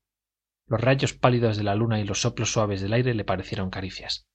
[0.67, 4.27] los rayos pálidos de la luna y los soplos suaves del aire le parecieron caricias.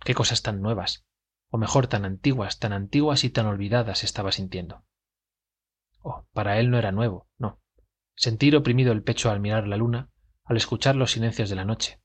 [0.00, 1.04] Qué cosas tan nuevas,
[1.50, 4.84] o mejor tan antiguas, tan antiguas y tan olvidadas estaba sintiendo.
[6.00, 7.60] Oh, para él no era nuevo, no.
[8.14, 10.10] Sentir oprimido el pecho al mirar la luna,
[10.44, 12.00] al escuchar los silencios de la noche.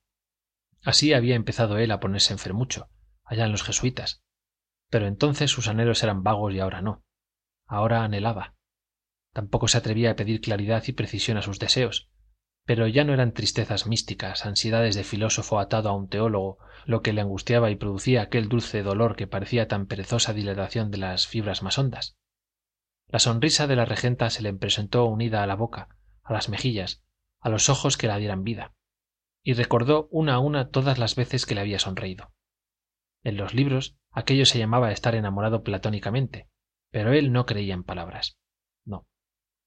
[0.84, 2.90] Así había empezado él a ponerse enfermucho,
[3.24, 4.24] allá en los jesuitas.
[4.90, 7.04] Pero entonces sus anhelos eran vagos y ahora no.
[7.66, 8.56] Ahora anhelaba.
[9.34, 12.10] Tampoco se atrevía a pedir claridad y precisión a sus deseos,
[12.68, 17.14] pero ya no eran tristezas místicas, ansiedades de filósofo atado a un teólogo, lo que
[17.14, 21.64] le angustiaba y producía aquel dulce dolor que parecía tan perezosa dilatación de las fibras
[21.64, 22.18] más hondas.
[23.08, 27.06] La sonrisa de la regenta se le presentó unida a la boca, a las mejillas,
[27.40, 28.74] a los ojos que la dieran vida,
[29.44, 32.34] y recordó una a una todas las veces que le había sonreído.
[33.24, 36.50] En los libros aquello se llamaba estar enamorado platónicamente,
[36.92, 38.38] pero él no creía en palabras.
[38.84, 39.08] No.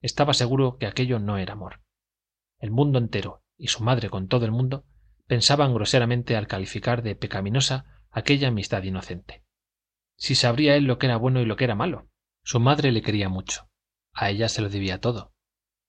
[0.03, 1.80] Estaba seguro que aquello no era amor
[2.61, 4.84] el mundo entero y su madre con todo el mundo
[5.26, 9.44] pensaban groseramente al calificar de pecaminosa aquella amistad inocente.
[10.16, 12.08] Si sabría él lo que era bueno y lo que era malo.
[12.42, 13.68] Su madre le quería mucho.
[14.12, 15.32] A ella se lo debía todo.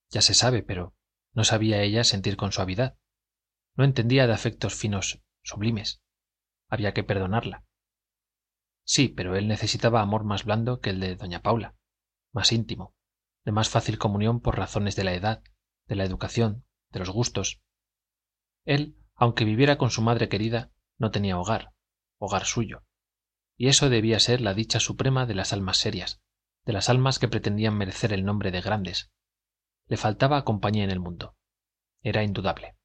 [0.09, 0.95] Ya se sabe, pero
[1.33, 2.97] no sabía ella sentir con suavidad.
[3.75, 6.01] No entendía de afectos finos, sublimes.
[6.69, 7.65] Había que perdonarla.
[8.83, 11.75] Sí, pero él necesitaba amor más blando que el de doña Paula,
[12.33, 12.93] más íntimo,
[13.45, 15.43] de más fácil comunión por razones de la edad,
[15.91, 17.61] de la educación, de los gustos.
[18.63, 21.73] Él, aunque viviera con su madre querida, no tenía hogar,
[22.17, 22.85] hogar suyo.
[23.57, 26.21] Y eso debía ser la dicha suprema de las almas serias,
[26.63, 29.11] de las almas que pretendían merecer el nombre de grandes.
[29.87, 31.35] Le faltaba compañía en el mundo.
[32.01, 32.77] Era indudable.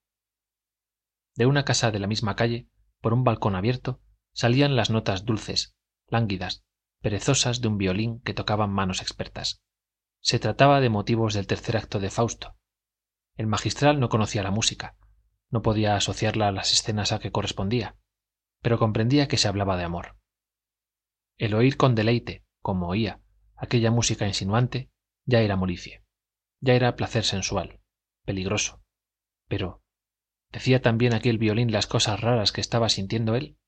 [1.36, 2.68] De una casa de la misma calle,
[3.00, 4.00] por un balcón abierto,
[4.32, 5.76] salían las notas dulces,
[6.08, 6.64] lánguidas,
[7.00, 9.62] perezosas de un violín que tocaban manos expertas.
[10.20, 12.55] Se trataba de motivos del tercer acto de Fausto,
[13.36, 14.96] el magistral no conocía la música,
[15.50, 17.96] no podía asociarla a las escenas a que correspondía,
[18.62, 20.16] pero comprendía que se hablaba de amor.
[21.36, 23.20] El oír con deleite, como oía,
[23.54, 24.90] aquella música insinuante,
[25.24, 26.02] ya era molicie,
[26.60, 27.80] ya era placer sensual,
[28.24, 28.82] peligroso.
[29.48, 29.82] Pero,
[30.50, 33.58] ¿decía también aquel violín las cosas raras que estaba sintiendo él?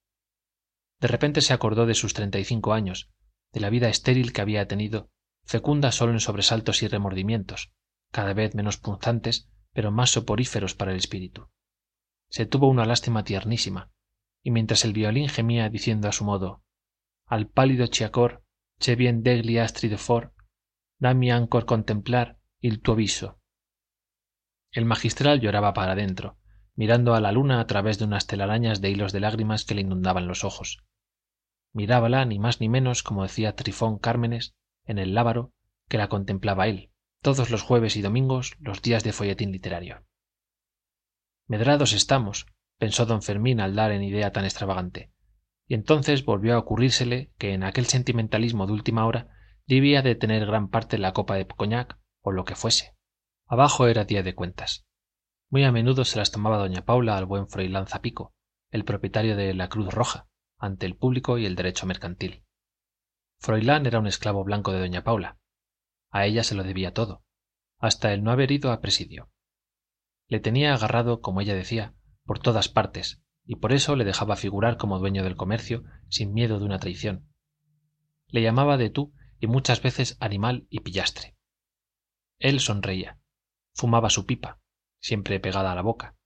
[1.01, 3.11] De repente se acordó de sus treinta y cinco años,
[3.53, 5.11] de la vida estéril que había tenido,
[5.45, 7.73] fecunda solo en sobresaltos y remordimientos,
[8.11, 9.49] cada vez menos punzantes
[9.79, 11.53] pero más soporíferos para el espíritu.
[12.29, 13.93] Se tuvo una lástima tiernísima,
[14.43, 16.65] y mientras el violín gemía diciendo a su modo
[17.27, 18.43] al pálido chiacor
[18.81, 20.35] che bien degli astri for
[20.99, 23.39] dami ancor contemplar il tuo viso
[24.73, 26.39] el magistral lloraba para adentro
[26.75, 29.83] mirando a la luna a través de unas telarañas de hilos de lágrimas que le
[29.83, 30.83] inundaban los ojos.
[31.73, 34.57] Mirábala ni más ni menos como decía trifón cármenes
[34.87, 35.53] en el lábaro
[35.89, 40.05] que la contemplaba él todos los jueves y domingos los días de folletín literario.
[41.47, 42.47] Medrados estamos
[42.79, 45.13] pensó don fermín al dar en idea tan extravagante.
[45.67, 49.29] Y entonces volvió a ocurrírsele que en aquel sentimentalismo de última hora
[49.67, 52.95] debía de tener gran parte la copa de cognac o lo que fuese.
[53.47, 54.87] Abajo era día de cuentas.
[55.51, 58.33] Muy a menudo se las tomaba doña paula al buen froilán zapico
[58.71, 62.45] el propietario de la cruz roja ante el público y el derecho mercantil.
[63.41, 65.39] Froilán era un esclavo blanco de doña paula
[66.11, 67.25] a ella se lo debía todo
[67.79, 69.31] hasta el no haber ido a presidio.
[70.27, 71.95] Le tenía agarrado como ella decía
[72.25, 76.59] por todas partes y por eso le dejaba figurar como dueño del comercio sin miedo
[76.59, 77.31] de una traición.
[78.27, 81.37] Le llamaba de tú y muchas veces animal y pillastre.
[82.39, 83.19] Él sonreía
[83.75, 84.61] fumaba su pipa
[85.01, 86.17] siempre pegada a la boca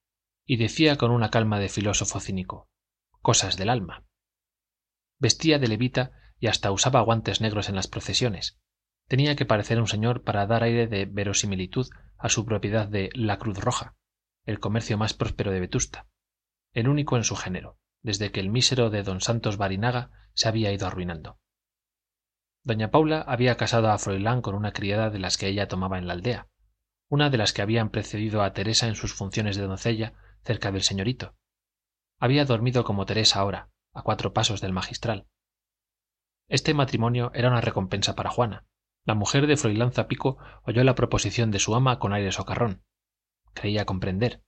[0.47, 2.71] y decía con una calma de filósofo cínico
[3.21, 4.07] cosas del alma
[5.19, 8.59] vestía de levita y hasta usaba guantes negros en las procesiones
[9.13, 11.87] tenía que parecer un señor para dar aire de verosimilitud
[12.17, 13.95] a su propiedad de la cruz roja
[14.47, 16.07] el comercio más próspero de vetusta
[16.73, 20.73] el único en su género desde que el mísero de don santos barinaga se había
[20.73, 21.39] ido arruinando.
[22.63, 26.07] Doña paula había casado a froilán con una criada de las que ella tomaba en
[26.07, 26.49] la aldea
[27.11, 30.81] una de las que habían precedido a teresa en sus funciones de doncella cerca del
[30.81, 31.37] señorito.
[32.19, 35.27] Había dormido como teresa ahora a cuatro pasos del magistral.
[36.49, 38.65] Este matrimonio era una recompensa para juana
[39.05, 42.85] la mujer de froilán zapico oyó la proposición de su ama con aire socarrón.
[43.55, 44.43] Creía comprender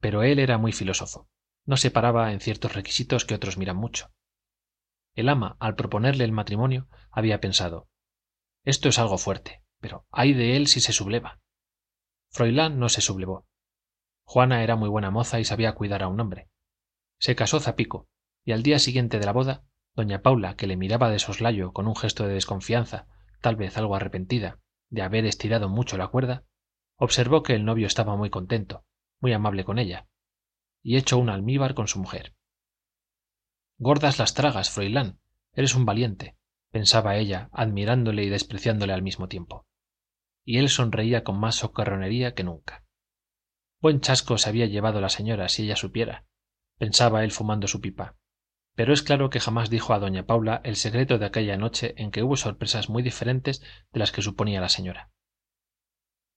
[0.00, 1.28] pero él era muy filósofo.
[1.66, 4.10] No se paraba en ciertos requisitos que otros miran mucho.
[5.14, 7.88] El ama al proponerle el matrimonio había pensado
[8.64, 11.40] esto es algo fuerte pero ay de él si se subleva
[12.30, 13.46] froilán no se sublevó.
[14.24, 16.48] Juana era muy buena moza y sabía cuidar a un hombre.
[17.18, 18.08] Se casó zapico
[18.44, 21.88] y al día siguiente de la boda doña paula que le miraba de soslayo con
[21.88, 23.08] un gesto de desconfianza
[23.40, 26.44] tal vez algo arrepentida de haber estirado mucho la cuerda
[26.96, 28.84] observó que el novio estaba muy contento
[29.20, 30.08] muy amable con ella
[30.82, 32.34] y hecho un almíbar con su mujer.
[33.78, 35.20] Gordas las tragas froilán
[35.52, 36.36] eres un valiente
[36.70, 39.66] pensaba ella admirándole y despreciándole al mismo tiempo.
[40.44, 42.84] Y él sonreía con más socarronería que nunca.
[43.80, 46.26] Buen chasco se había llevado la señora si ella supiera
[46.78, 48.16] pensaba él fumando su pipa
[48.80, 52.10] pero es claro que jamás dijo a doña paula el secreto de aquella noche en
[52.10, 53.60] que hubo sorpresas muy diferentes
[53.92, 55.10] de las que suponía la señora.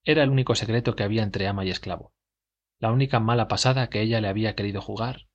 [0.03, 2.11] Era el único secreto que había entre ama y esclavo
[2.79, 5.29] la única mala pasada que ella le había querido jugar.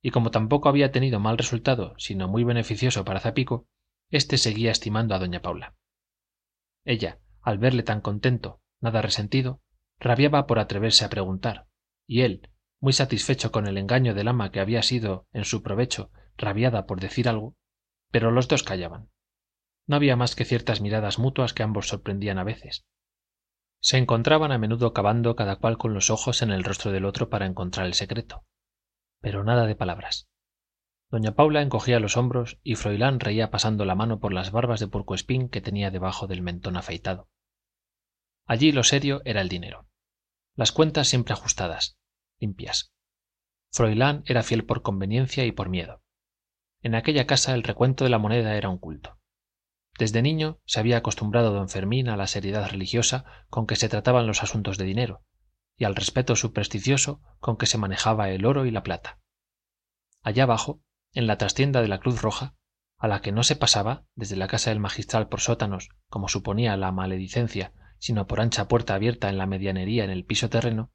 [0.00, 3.68] Y como tampoco había tenido mal resultado sino muy beneficioso para zapico
[4.08, 5.76] éste seguía estimando a doña paula.
[6.86, 9.60] Ella al verle tan contento nada resentido
[9.98, 11.66] rabiaba por atreverse a preguntar
[12.06, 12.48] y él
[12.80, 17.00] muy satisfecho con el engaño del ama que había sido en su provecho rabiada por
[17.00, 17.56] decir algo
[18.10, 19.10] pero los dos callaban.
[19.86, 22.86] No había más que ciertas miradas mutuas que ambos sorprendían a veces.
[23.80, 27.28] Se encontraban a menudo cavando cada cual con los ojos en el rostro del otro
[27.28, 28.46] para encontrar el secreto
[29.20, 30.28] pero nada de palabras.
[31.10, 34.88] Doña paula encogía los hombros y froilán reía pasando la mano por las barbas de
[34.88, 37.28] puercoespín que tenía debajo del mentón afeitado.
[38.46, 39.88] Allí lo serio era el dinero
[40.58, 41.98] las cuentas siempre ajustadas
[42.40, 42.92] limpias.
[43.70, 46.02] Froilán era fiel por conveniencia y por miedo
[46.82, 49.18] en aquella casa el recuento de la moneda era un culto.
[49.98, 54.26] Desde niño se había acostumbrado don fermín a la seriedad religiosa con que se trataban
[54.26, 55.24] los asuntos de dinero
[55.76, 59.20] y al respeto supersticioso con que se manejaba el oro y la plata.
[60.22, 60.80] Allá abajo
[61.12, 62.54] en la trastienda de la cruz roja
[62.98, 66.76] a la que no se pasaba desde la casa del magistral por sótanos como suponía
[66.76, 70.92] la maledicencia sino por ancha puerta abierta en la medianería en el piso terreno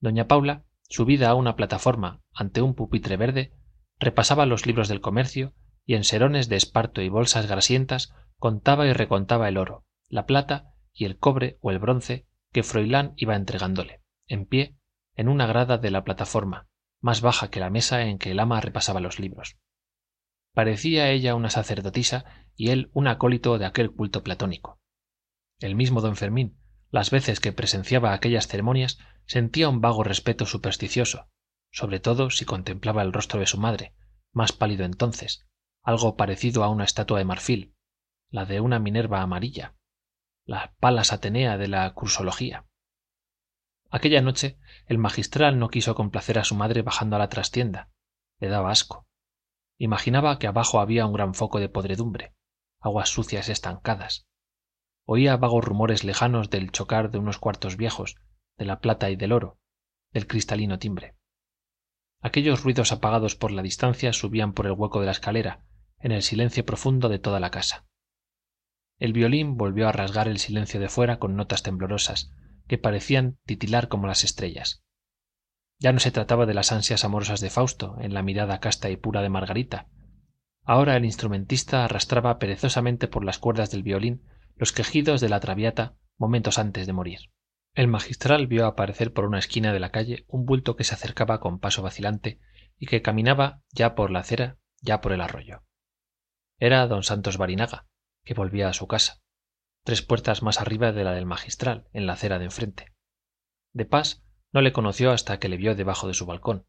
[0.00, 3.54] doña paula subida a una plataforma ante un pupitre verde
[4.02, 5.54] repasaba los libros del comercio
[5.86, 10.74] y en serones de esparto y bolsas grasientas contaba y recontaba el oro la plata
[10.92, 14.76] y el cobre o el bronce que froilán iba entregándole en pie
[15.14, 16.68] en una grada de la plataforma
[17.00, 19.56] más baja que la mesa en que el ama repasaba los libros.
[20.52, 22.24] Parecía ella una sacerdotisa
[22.54, 24.80] y él un acólito de aquel culto platónico.
[25.58, 26.58] El mismo don fermín
[26.90, 31.28] las veces que presenciaba aquellas ceremonias sentía un vago respeto supersticioso
[31.72, 33.94] sobre todo si contemplaba el rostro de su madre
[34.32, 35.46] más pálido entonces
[35.82, 37.74] algo parecido a una estatua de marfil
[38.30, 39.74] la de una minerva amarilla
[40.44, 42.66] la palas atenea de la cursología.
[43.90, 47.90] Aquella noche el magistral no quiso complacer a su madre bajando a la trastienda
[48.38, 49.06] le daba asco.
[49.78, 52.34] Imaginaba que abajo había un gran foco de podredumbre
[52.80, 54.26] aguas sucias estancadas.
[55.06, 58.16] Oía vagos rumores lejanos del chocar de unos cuartos viejos
[58.58, 59.58] de la plata y del oro
[60.12, 61.16] del cristalino timbre
[62.22, 65.64] aquellos ruidos apagados por la distancia subían por el hueco de la escalera
[65.98, 67.84] en el silencio profundo de toda la casa.
[68.98, 72.32] El violín volvió a rasgar el silencio de fuera con notas temblorosas
[72.68, 74.84] que parecían titilar como las estrellas.
[75.80, 78.96] Ya no se trataba de las ansias amorosas de fausto en la mirada casta y
[78.96, 79.88] pura de margarita.
[80.64, 84.22] Ahora el instrumentista arrastraba perezosamente por las cuerdas del violín
[84.54, 87.18] los quejidos de la traviata momentos antes de morir
[87.74, 91.40] el magistral vio aparecer por una esquina de la calle un bulto que se acercaba
[91.40, 92.38] con paso vacilante
[92.78, 95.64] y que caminaba ya por la acera ya por el arroyo.
[96.58, 97.86] Era don santos barinaga
[98.24, 99.22] que volvía a su casa
[99.84, 102.94] tres puertas más arriba de la del magistral en la acera de enfrente.
[103.72, 106.66] De pas no le conoció hasta que le vio debajo de su balcón.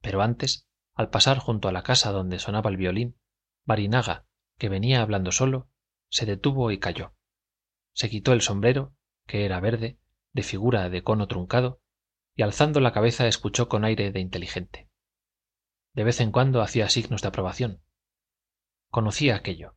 [0.00, 3.18] Pero antes al pasar junto a la casa donde sonaba el violín
[3.64, 4.26] barinaga
[4.58, 5.70] que venía hablando solo
[6.10, 7.14] se detuvo y calló.
[7.92, 8.94] Se quitó el sombrero
[9.26, 9.98] que era verde
[10.32, 11.80] de figura de cono truncado
[12.34, 14.88] y alzando la cabeza escuchó con aire de inteligente.
[15.94, 17.82] De vez en cuando hacía signos de aprobación.
[18.90, 19.76] Conocía aquello.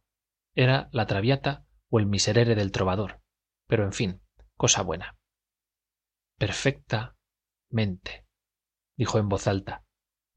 [0.53, 3.21] Era la traviata o el miserere del trovador.
[3.67, 4.21] Pero en fin
[4.55, 5.17] cosa buena.
[6.37, 7.15] Perfecta
[7.69, 8.27] mente
[8.95, 9.83] dijo en voz alta.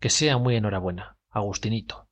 [0.00, 2.08] Que sea muy enhorabuena agustinito.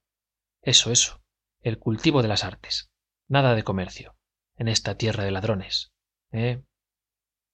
[0.61, 1.23] Eso eso.
[1.61, 2.91] El cultivo de las artes.
[3.29, 4.17] Nada de comercio.
[4.57, 5.93] En esta tierra de ladrones.
[6.33, 6.63] Eh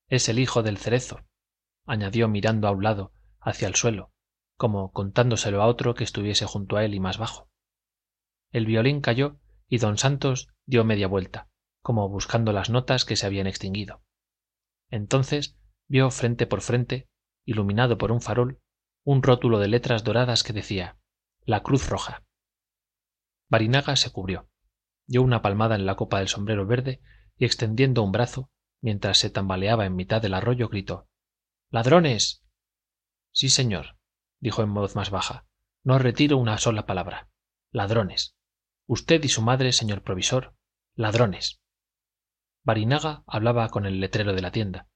[0.08, 1.20] es el hijo del cerezo
[1.86, 4.12] añadió mirando a un lado hacia el suelo
[4.56, 7.48] como contándoselo a otro que estuviese junto a él y más bajo.
[8.50, 9.38] El violín calló
[9.68, 11.48] y don santos dio media vuelta
[11.80, 14.02] como buscando las notas que se habían extinguido.
[14.90, 15.56] Entonces
[15.86, 17.08] vio frente por frente
[17.44, 18.60] iluminado por un farol
[19.04, 20.98] un rótulo de letras doradas que decía
[21.44, 22.24] la cruz roja
[23.48, 24.50] barinaga se cubrió
[25.06, 27.00] dio una palmada en la copa del sombrero verde
[27.38, 28.50] y extendiendo un brazo
[28.80, 31.08] mientras se tambaleaba en mitad del arroyo gritó.
[31.70, 32.44] Ladrones
[33.32, 33.98] sí señor
[34.40, 35.46] dijo en voz más baja.
[35.82, 37.28] No retiro una sola palabra.
[37.70, 38.36] Ladrones.
[38.86, 40.54] Usted y su madre señor provisor
[40.94, 41.60] ladrones.
[42.64, 44.88] Barinaga hablaba con el letrero de la tienda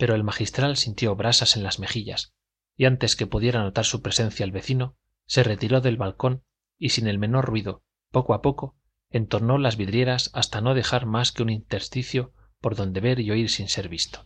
[0.00, 2.32] pero el magistral sintió brasas en las mejillas
[2.74, 6.42] y antes que pudiera notar su presencia el vecino se retiró del balcón
[6.78, 8.78] y sin el menor ruido poco a poco
[9.10, 13.48] entornó las vidrieras hasta no dejar más que un intersticio por donde ver y oír
[13.50, 14.24] sin ser visto.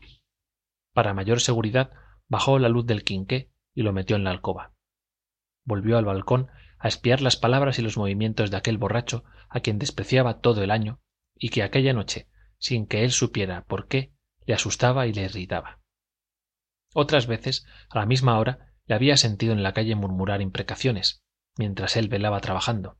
[0.92, 1.92] Para mayor seguridad
[2.28, 4.72] bajó la luz del quinqué y lo metió en la alcoba.
[5.64, 9.78] Volvió al balcón a espiar las palabras y los movimientos de aquel borracho a quien
[9.78, 11.00] despreciaba todo el año
[11.36, 12.28] y que aquella noche
[12.58, 14.12] sin que él supiera por qué
[14.46, 15.80] le asustaba y le irritaba.
[16.94, 21.24] Otras veces a la misma hora le había sentido en la calle murmurar imprecaciones
[21.56, 22.98] mientras él velaba trabajando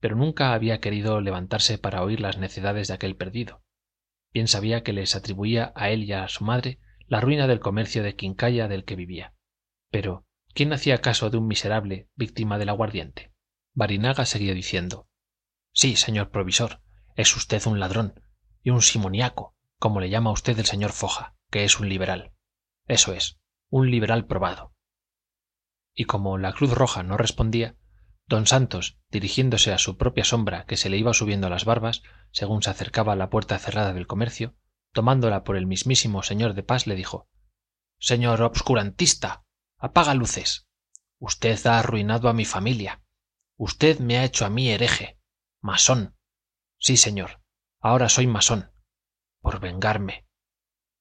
[0.00, 3.62] pero nunca había querido levantarse para oír las necedades de aquel perdido
[4.36, 8.02] bien sabía que les atribuía a él y a su madre la ruina del comercio
[8.02, 9.32] de quincalla del que vivía.
[9.90, 13.32] Pero quién hacía caso de un miserable víctima del aguardiente
[13.72, 15.08] barinaga seguía diciendo
[15.72, 16.82] sí señor provisor
[17.14, 18.20] es usted un ladrón
[18.62, 22.34] y un simoniaco como le llama usted el señor foja que es un liberal.
[22.86, 23.38] Eso es
[23.70, 24.74] un liberal probado.
[25.94, 27.78] Y como la cruz roja no respondía
[28.28, 32.02] don santos dirigiéndose a su propia sombra que se le iba subiendo a las barbas
[32.32, 34.56] según se acercaba a la puerta cerrada del comercio
[34.92, 37.28] tomándola por el mismísimo señor de pas le dijo
[37.98, 39.44] señor obscurantista
[39.78, 40.66] apaga luces.
[41.18, 43.02] Usted ha arruinado a mi familia.
[43.56, 45.18] Usted me ha hecho a mí hereje.
[45.62, 46.16] Masón.
[46.78, 47.40] Sí señor.
[47.80, 48.72] Ahora soy masón.
[49.40, 50.26] Por vengarme.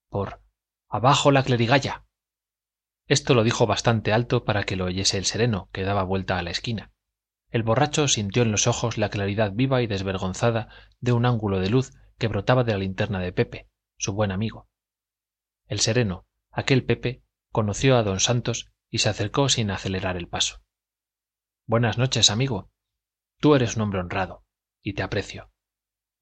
[0.10, 0.42] Por
[0.88, 2.06] abajo la clerigalla
[3.08, 6.42] esto lo dijo bastante alto para que lo oyese el sereno que daba vuelta a
[6.42, 6.92] la esquina
[7.50, 10.70] el borracho sintió en los ojos la claridad viva y desvergonzada
[11.00, 14.68] de un ángulo de luz que brotaba de la linterna de pepe su buen amigo.
[15.68, 20.62] El sereno aquel pepe conoció a don santos y se acercó sin acelerar el paso.
[21.66, 22.72] Buenas noches amigo.
[23.40, 24.44] Tú eres un hombre honrado
[24.82, 25.52] y te aprecio.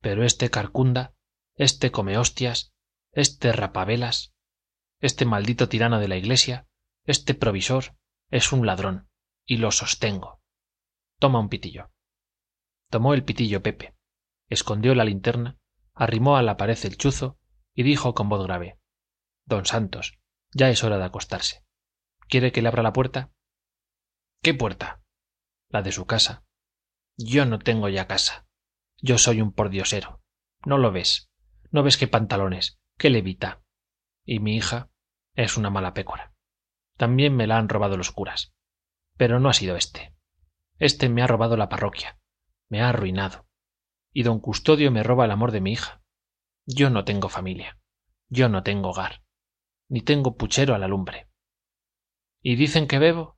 [0.01, 1.13] Pero este carcunda
[1.55, 2.73] este come hostias
[3.11, 4.33] este rapavelas
[4.99, 6.67] este maldito tirano de la iglesia
[7.05, 7.95] este provisor
[8.31, 9.09] es un ladrón
[9.45, 10.41] y lo sostengo
[11.23, 11.89] toma un pitillo.
[12.89, 13.95] Tomó el pitillo pepe
[14.49, 15.57] escondió la linterna
[15.93, 17.39] arrimó a la pared el chuzo
[17.73, 18.77] y dijo con voz grave
[19.45, 20.19] don santos
[20.53, 21.63] ya es hora de acostarse.
[22.27, 23.31] Quiere que le abra la puerta
[24.41, 25.01] qué puerta
[25.69, 26.43] la de su casa.
[27.15, 28.45] Yo no tengo ya casa.
[28.97, 30.21] Yo soy un pordiosero.
[30.65, 31.31] No lo ves
[31.71, 33.63] no ves qué pantalones qué levita
[34.25, 34.89] y mi hija
[35.35, 36.33] es una mala pécora.
[36.97, 38.53] También me la han robado los curas.
[39.15, 40.13] Pero no ha sido éste
[40.83, 42.19] este me ha robado la parroquia
[42.69, 43.47] me ha arruinado
[44.11, 46.03] y don custodio me roba el amor de mi hija.
[46.65, 47.79] Yo no tengo familia
[48.27, 49.23] yo no tengo hogar
[49.87, 51.29] ni tengo puchero a la lumbre.
[52.41, 53.37] Y dicen que bebo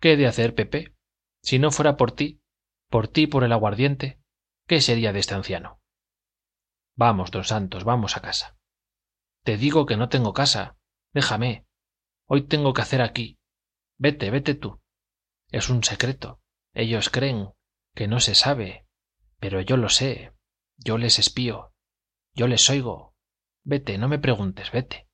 [0.00, 0.96] qué he de hacer pepe
[1.42, 2.40] si no fuera por ti
[2.88, 4.22] por ti por el aguardiente
[4.66, 5.82] qué sería de este anciano
[6.96, 8.56] vamos don santos vamos a casa.
[9.44, 10.78] Te digo que no tengo casa
[11.12, 11.66] déjame.
[12.26, 13.38] Hoy tengo que hacer aquí.
[13.98, 14.80] Vete vete tú.
[15.50, 16.40] Es un secreto
[16.80, 17.52] ellos creen
[17.94, 18.86] que no se sabe
[19.38, 20.32] pero yo lo sé
[20.76, 21.74] yo les espío
[22.34, 23.14] yo les oigo.
[23.64, 25.08] Vete no me preguntes vete.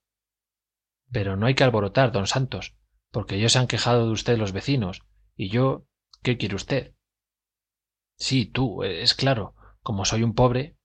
[1.11, 2.77] Pero no hay que alborotar don santos
[3.11, 5.03] porque ellos se han quejado de usted los vecinos
[5.35, 5.87] y yo
[6.23, 6.95] qué quiere usted
[8.19, 10.77] sí tú es claro como soy un pobre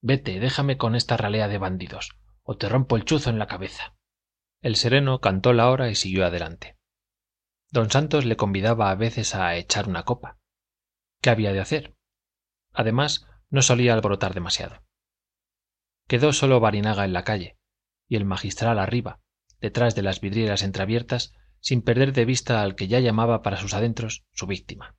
[0.00, 3.96] vete déjame con esta ralea de bandidos o te rompo el chuzo en la cabeza.
[4.62, 6.77] El sereno cantó la hora y siguió adelante
[7.70, 10.38] don santos le convidaba a veces a echar una copa.
[11.20, 11.98] Qué había de hacer
[12.78, 14.84] además no solía alborotar demasiado.
[16.06, 17.58] Quedó solo barinaga en la calle
[18.08, 19.20] y el magistral arriba
[19.60, 23.74] detrás de las vidrieras entreabiertas sin perder de vista al que ya llamaba para sus
[23.74, 24.96] adentros su víctima.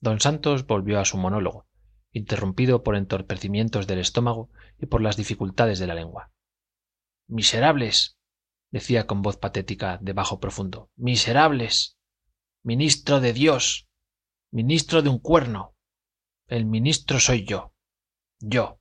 [0.00, 1.66] Don santos volvió a su monólogo
[2.10, 6.32] interrumpido por entorpecimientos del estómago y por las dificultades de la lengua.
[7.26, 8.17] Miserables
[8.70, 10.90] decía con voz patética de bajo profundo.
[10.96, 11.98] Miserables.
[12.62, 13.88] Ministro de dios.
[14.50, 15.74] Ministro de un cuerno.
[16.46, 17.74] El ministro soy yo.
[18.40, 18.80] Yo.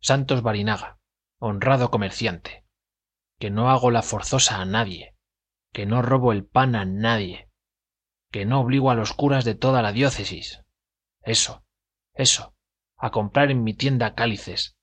[0.00, 0.98] Santos barinaga.
[1.38, 2.64] Honrado comerciante.
[3.38, 5.16] Que no hago la forzosa a nadie.
[5.72, 7.48] Que no robo el pan a nadie.
[8.30, 10.62] Que no obligo a los curas de toda la diócesis.
[11.22, 11.64] Eso.
[12.14, 12.54] Eso.
[12.96, 14.76] A comprar en mi tienda cálices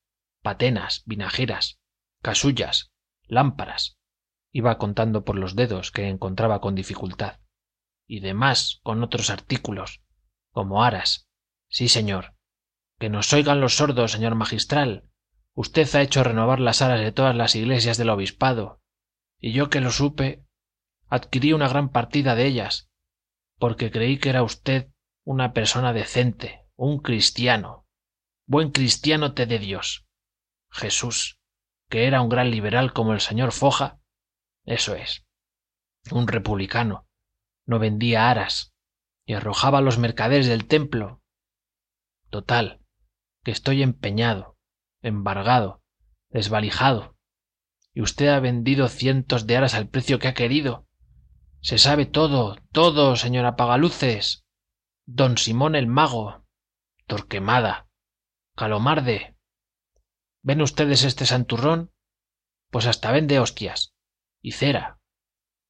[0.48, 1.78] patenas vinajeras
[2.22, 2.94] casullas
[3.24, 3.97] lámparas
[4.58, 7.40] iba contando por los dedos que encontraba con dificultad.
[8.08, 10.02] Y demás con otros artículos
[10.52, 11.28] como aras.
[11.70, 12.34] Sí señor.
[12.98, 15.04] Que nos oigan los sordos señor magistral.
[15.54, 18.82] Usted ha hecho renovar las aras de todas las iglesias del obispado.
[19.40, 20.44] Y yo que lo supe
[21.08, 22.90] adquirí una gran partida de ellas
[23.60, 24.90] porque creí que era usted
[25.24, 27.86] una persona decente un cristiano.
[28.48, 30.08] Buen cristiano te dé dios.
[30.72, 31.40] Jesús
[31.90, 34.00] que era un gran liberal como el señor foja
[34.68, 35.26] eso es.
[36.12, 37.08] Un republicano.
[37.66, 38.74] No vendía aras.
[39.26, 41.22] Y arrojaba a los mercaderes del templo.
[42.30, 42.82] Total
[43.44, 44.58] que estoy empeñado
[45.02, 45.82] embargado
[46.30, 47.16] desvalijado.
[47.94, 50.86] Y usted ha vendido cientos de aras al precio que ha querido.
[51.62, 54.46] Se sabe todo todo señora pagaluces.
[55.06, 56.46] Don simón el mago.
[57.06, 57.88] Torquemada.
[58.56, 59.38] Calomarde.
[60.44, 61.94] Ven ustedes este santurrón
[62.70, 63.97] pues hasta vende hostias
[64.48, 64.98] y cera.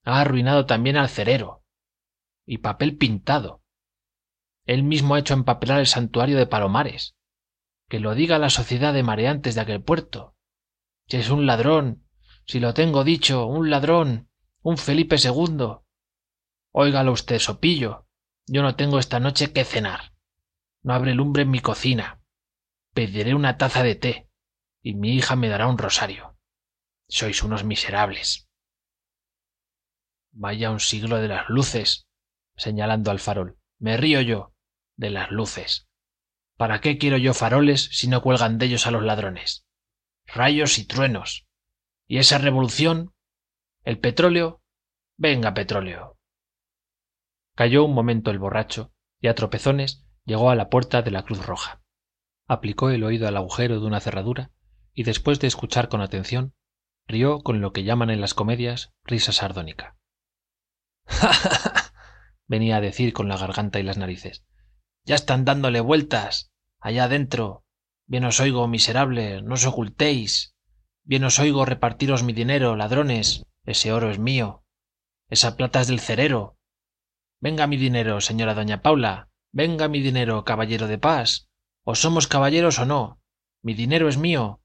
[0.03, 1.63] Ha arruinado también al cerero.
[2.45, 3.63] Y papel pintado.
[4.67, 7.15] Él mismo ha hecho empapelar el santuario de palomares.
[7.89, 10.35] Que lo diga la sociedad de mareantes de aquel puerto.
[11.07, 12.03] Si es un ladrón
[12.45, 14.29] si lo tengo dicho un ladrón
[14.61, 15.83] un felipe segundo.
[16.71, 18.05] Óigalo usted sopillo.
[18.45, 20.13] Yo no tengo esta noche que cenar.
[20.83, 22.21] No habré lumbre en mi cocina.
[22.93, 24.29] Pediré una taza de té.
[24.83, 26.37] Y mi hija me dará un rosario.
[27.07, 28.46] Sois unos miserables
[30.37, 32.07] vaya un siglo de las luces
[32.55, 33.57] señalando al farol.
[33.79, 34.53] Me río yo
[34.95, 35.87] de las luces.
[36.55, 39.65] Para qué quiero yo faroles si no cuelgan de ellos a los ladrones
[40.27, 41.47] rayos y truenos.
[42.05, 43.13] Y esa revolución
[43.83, 44.61] el petróleo
[45.17, 46.17] venga petróleo.
[47.55, 51.45] Calló un momento el borracho y a tropezones llegó a la puerta de la cruz
[51.45, 51.81] roja.
[52.45, 54.51] Aplicó el oído al agujero de una cerradura
[54.93, 56.53] y después de escuchar con atención
[57.07, 59.96] rió con lo que llaman en las comedias risa sardónica
[62.47, 64.43] venía a decir con la garganta y las narices.
[65.03, 66.51] Ya están dándole vueltas.
[66.79, 67.63] Allá adentro.
[68.05, 70.55] Bien os oigo miserables no os ocultéis.
[71.03, 73.45] Bien os oigo repartiros mi dinero ladrones.
[73.65, 74.63] Ese oro es mío.
[75.29, 76.57] Esa plata es del cerero.
[77.39, 79.29] Venga mi dinero señora doña paula.
[79.51, 81.49] Venga mi dinero caballero de pas
[81.83, 83.21] o somos caballeros o no
[83.63, 84.61] mi dinero es mío.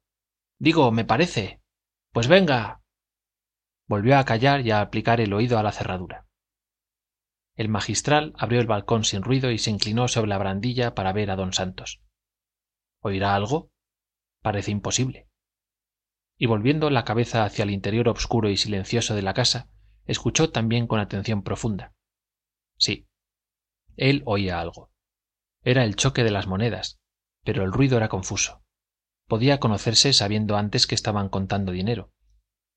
[0.58, 1.60] Digo me parece.
[2.12, 2.80] Pues venga.
[3.88, 6.26] Volvió a callar y a aplicar el oído a la cerradura
[7.54, 11.30] el magistral abrió el balcón sin ruido y se inclinó sobre la barandilla para ver
[11.30, 12.00] a don santos.
[13.00, 13.70] Oirá algo
[14.40, 15.28] parece imposible.
[16.36, 19.70] Y volviendo la cabeza hacia el interior obscuro y silencioso de la casa
[20.06, 21.94] escuchó también con atención profunda.
[22.76, 23.06] Sí
[23.96, 24.90] él oía algo.
[25.62, 26.98] Era el choque de las monedas
[27.44, 28.62] pero el ruido era confuso.
[29.26, 32.12] Podía conocerse sabiendo antes que estaban contando dinero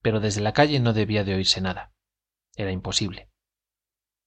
[0.02, 1.92] pero desde la calle no debía de oírse nada.
[2.56, 3.32] Era imposible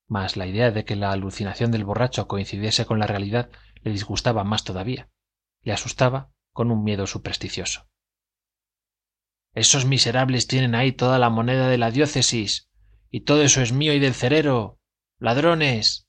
[0.09, 3.50] mas la idea de que la alucinación del borracho coincidiese con la realidad
[3.82, 5.11] le disgustaba más todavía.
[5.62, 7.86] Le asustaba con un miedo supersticioso.
[9.54, 12.68] Esos miserables tienen ahí toda la moneda de la diócesis
[13.11, 14.80] y todo eso es mío y del cerero.
[15.18, 16.09] Ladrones.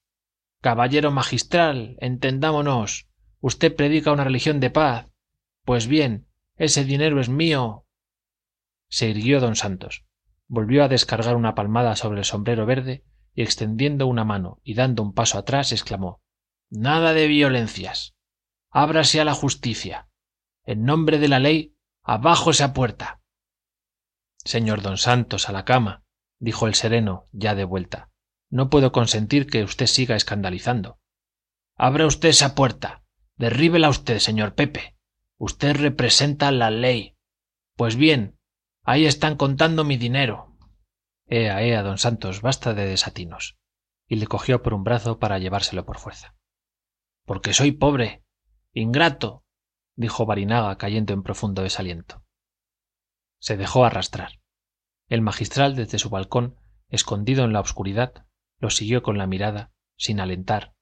[0.62, 3.10] Caballero magistral entendámonos.
[3.42, 5.08] Usted predica una religión de paz.
[5.64, 7.86] Pues bien ese dinero es mío
[8.90, 10.06] se irguió don santos.
[10.48, 15.04] Volvió a descargar una palmada sobre el sombrero verde y extendiendo una mano y dando
[15.04, 16.22] un paso atrás exclamó
[16.70, 18.16] nada de violencias.
[18.70, 20.08] Ábrase a la justicia.
[20.64, 23.20] En nombre de la ley abajo esa puerta
[24.44, 26.04] señor don santos a la cama
[26.40, 28.10] dijo el sereno ya de vuelta.
[28.50, 31.00] No puedo consentir que usted siga escandalizando.
[31.76, 33.04] Abra usted esa puerta.
[33.36, 34.96] Derríbela usted señor pepe.
[35.38, 37.16] Usted representa la ley.
[37.76, 38.38] Pues bien
[38.84, 40.49] ahí están contando mi dinero
[41.30, 43.58] ea ea don santos basta de desatinos.
[44.08, 46.36] Y le cogió por un brazo para llevárselo por fuerza.
[47.26, 48.24] Porque soy pobre
[48.74, 49.44] ingrato
[49.96, 52.24] dijo barinaga cayendo en profundo desaliento.
[53.40, 54.40] Se dejó arrastrar.
[55.08, 56.56] El magistral desde su balcón
[56.88, 58.26] escondido en la obscuridad
[58.60, 60.74] lo siguió con la mirada sin alentar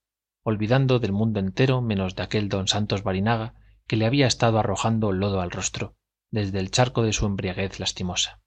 [0.48, 3.54] olvidando del mundo entero menos de aquel don santos barinaga
[3.86, 5.98] que le había estado arrojando lodo al rostro
[6.32, 8.40] desde el charco de su embriaguez lastimosa.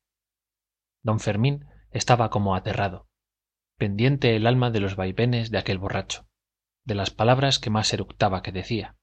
[1.03, 3.09] Don fermín estaba como aterrado
[3.77, 6.27] pendiente el alma de los vaivenes de aquel borracho
[6.85, 8.97] de las palabras que más eructaba que decía.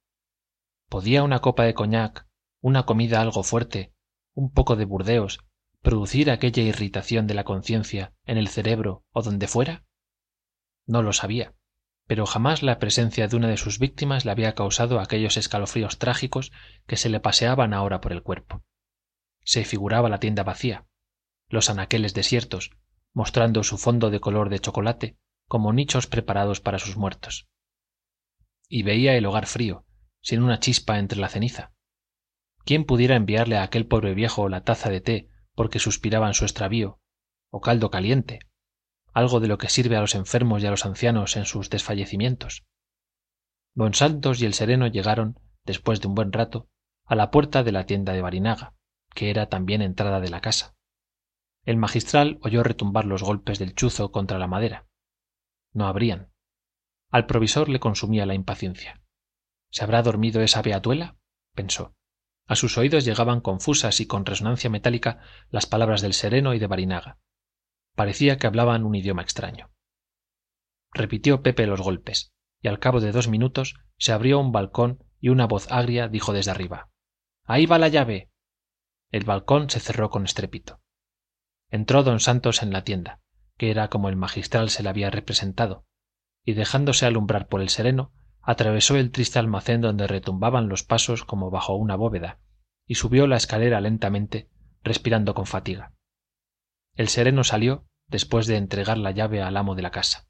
[0.89, 2.27] Podía una copa de cognac
[2.61, 3.93] una comida algo fuerte
[4.33, 5.39] un poco de burdeos
[5.81, 9.85] producir aquella irritación de la conciencia en el cerebro o donde fuera
[10.85, 11.53] no lo sabía
[12.07, 16.51] pero jamás la presencia de una de sus víctimas le había causado aquellos escalofríos trágicos
[16.87, 18.63] que se le paseaban ahora por el cuerpo.
[19.43, 20.87] Se figuraba la tienda vacía
[21.49, 22.71] los anaqueles desiertos
[23.13, 25.17] mostrando su fondo de color de chocolate
[25.47, 27.47] como nichos preparados para sus muertos.
[28.69, 29.85] Y veía el hogar frío
[30.21, 31.71] sin una chispa entre la ceniza.
[32.65, 36.43] Quién pudiera enviarle a aquel pobre viejo la taza de té porque suspiraba en su
[36.43, 36.99] extravío
[37.49, 38.39] o caldo caliente
[39.13, 42.65] algo de lo que sirve a los enfermos y a los ancianos en sus desfallecimientos
[43.73, 46.69] don santos y el sereno llegaron después de un buen rato
[47.05, 48.75] a la puerta de la tienda de barinaga
[49.15, 50.75] que era también entrada de la casa
[51.67, 54.87] el magistral oyó retumbar los golpes del chuzo contra la madera.
[55.73, 56.31] No abrían.
[57.11, 59.03] Al provisor le consumía la impaciencia.
[59.69, 61.17] Se habrá dormido esa beatuela
[61.53, 61.93] pensó.
[62.47, 66.67] A sus oídos llegaban confusas y con resonancia metálica las palabras del sereno y de
[66.67, 67.19] barinaga.
[67.95, 69.69] Parecía que hablaban un idioma extraño.
[70.93, 75.29] Repitió pepe los golpes y al cabo de dos minutos se abrió un balcón y
[75.29, 76.89] una voz agria dijo desde arriba
[77.43, 78.31] ahí va la llave
[79.11, 80.81] el balcón se cerró con estrépito
[81.69, 83.21] entró don santos en la tienda
[83.57, 85.85] que era como el magistral se la había representado
[86.45, 91.49] y dejándose alumbrar por el sereno atravesó el triste almacén donde retumbaban los pasos como
[91.49, 92.39] bajo una bóveda
[92.85, 94.49] y subió la escalera lentamente
[94.83, 95.93] respirando con fatiga.
[96.95, 100.27] El sereno salió después de entregar la llave al amo de la casa.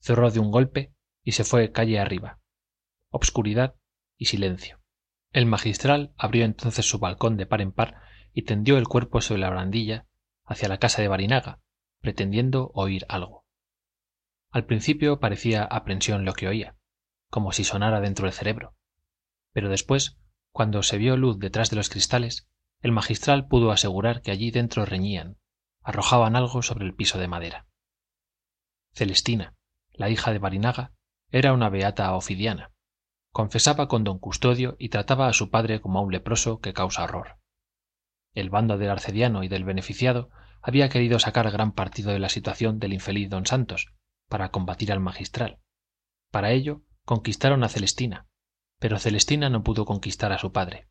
[0.00, 2.40] Cerró de un golpe y se fue calle arriba.
[3.10, 3.76] Obscuridad
[4.18, 4.80] y silencio.
[5.30, 8.00] El magistral abrió entonces su balcón de par en par
[8.32, 10.06] y tendió el cuerpo sobre la barandilla
[10.44, 11.60] hacia la casa de barinaga
[12.00, 13.44] pretendiendo oír algo.
[14.50, 16.76] Al principio parecía aprensión lo que oía
[17.30, 18.76] como si sonara dentro del cerebro.
[19.52, 20.18] Pero después
[20.52, 22.46] cuando se vio luz detrás de los cristales
[22.80, 25.38] el magistral pudo asegurar que allí dentro reñían
[25.82, 27.66] arrojaban algo sobre el piso de madera.
[28.92, 29.54] Celestina
[29.92, 30.92] la hija de barinaga
[31.30, 32.70] era una beata ofidiana.
[33.32, 37.04] Confesaba con don custodio y trataba a su padre como a un leproso que causa
[37.04, 37.38] horror
[38.34, 40.30] el bando del arcediano y del beneficiado
[40.62, 43.94] había querido sacar gran partido de la situación del infeliz don santos
[44.28, 45.60] para combatir al magistral.
[46.30, 48.26] Para ello conquistaron a celestina
[48.84, 50.90] pero celestina no pudo conquistar a su padre.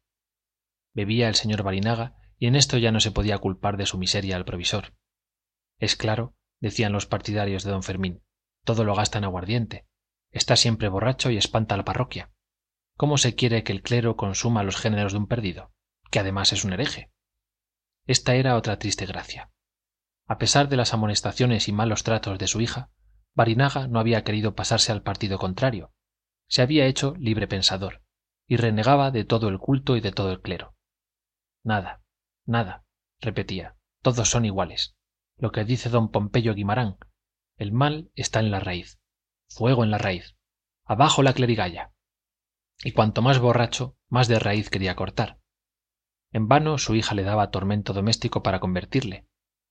[0.95, 4.35] Bebía el señor barinaga y en esto ya no se podía culpar de su miseria
[4.35, 4.95] al provisor.
[5.77, 8.23] Es claro decían los partidarios de don fermín
[8.63, 9.85] todo lo gasta en aguardiente
[10.31, 12.31] está siempre borracho y espanta a la parroquia.
[12.97, 15.71] Cómo se quiere que el clero consuma los géneros de un perdido
[16.09, 17.11] que además es un hereje
[18.05, 19.51] esta era otra triste gracia.
[20.27, 22.91] A pesar de las amonestaciones y malos tratos de su hija
[23.33, 25.93] barinaga no había querido pasarse al partido contrario.
[26.47, 28.03] Se había hecho libre pensador
[28.47, 30.75] y renegaba de todo el culto y de todo el clero.
[31.63, 32.03] Nada
[32.45, 32.85] nada
[33.21, 34.97] repetía todos son iguales.
[35.37, 36.97] Lo que dice don pompeyo guimarán
[37.57, 38.99] el mal está en la raíz
[39.47, 40.35] fuego en la raíz
[40.85, 41.93] abajo la clerigalla.
[42.83, 45.39] Y cuanto más borracho más de raíz quería cortar
[46.33, 49.27] en vano su hija le daba tormento doméstico para convertirle.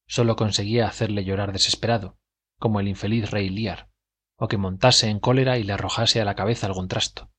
[0.06, 2.18] Sólo conseguía hacerle llorar desesperado
[2.58, 3.90] como el infeliz rey Lear,
[4.36, 7.32] o que montase en cólera y le arrojase a la cabeza algún trasto.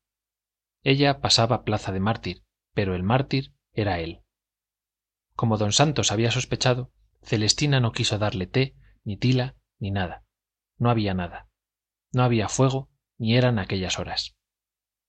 [0.84, 2.44] Ella pasaba plaza de mártir
[2.74, 4.24] pero el mártir era él.
[5.36, 10.26] Como don santos había sospechado celestina no quiso darle té ni tila ni nada.
[10.78, 11.48] No había nada.
[12.12, 14.36] No había fuego ni eran aquellas horas.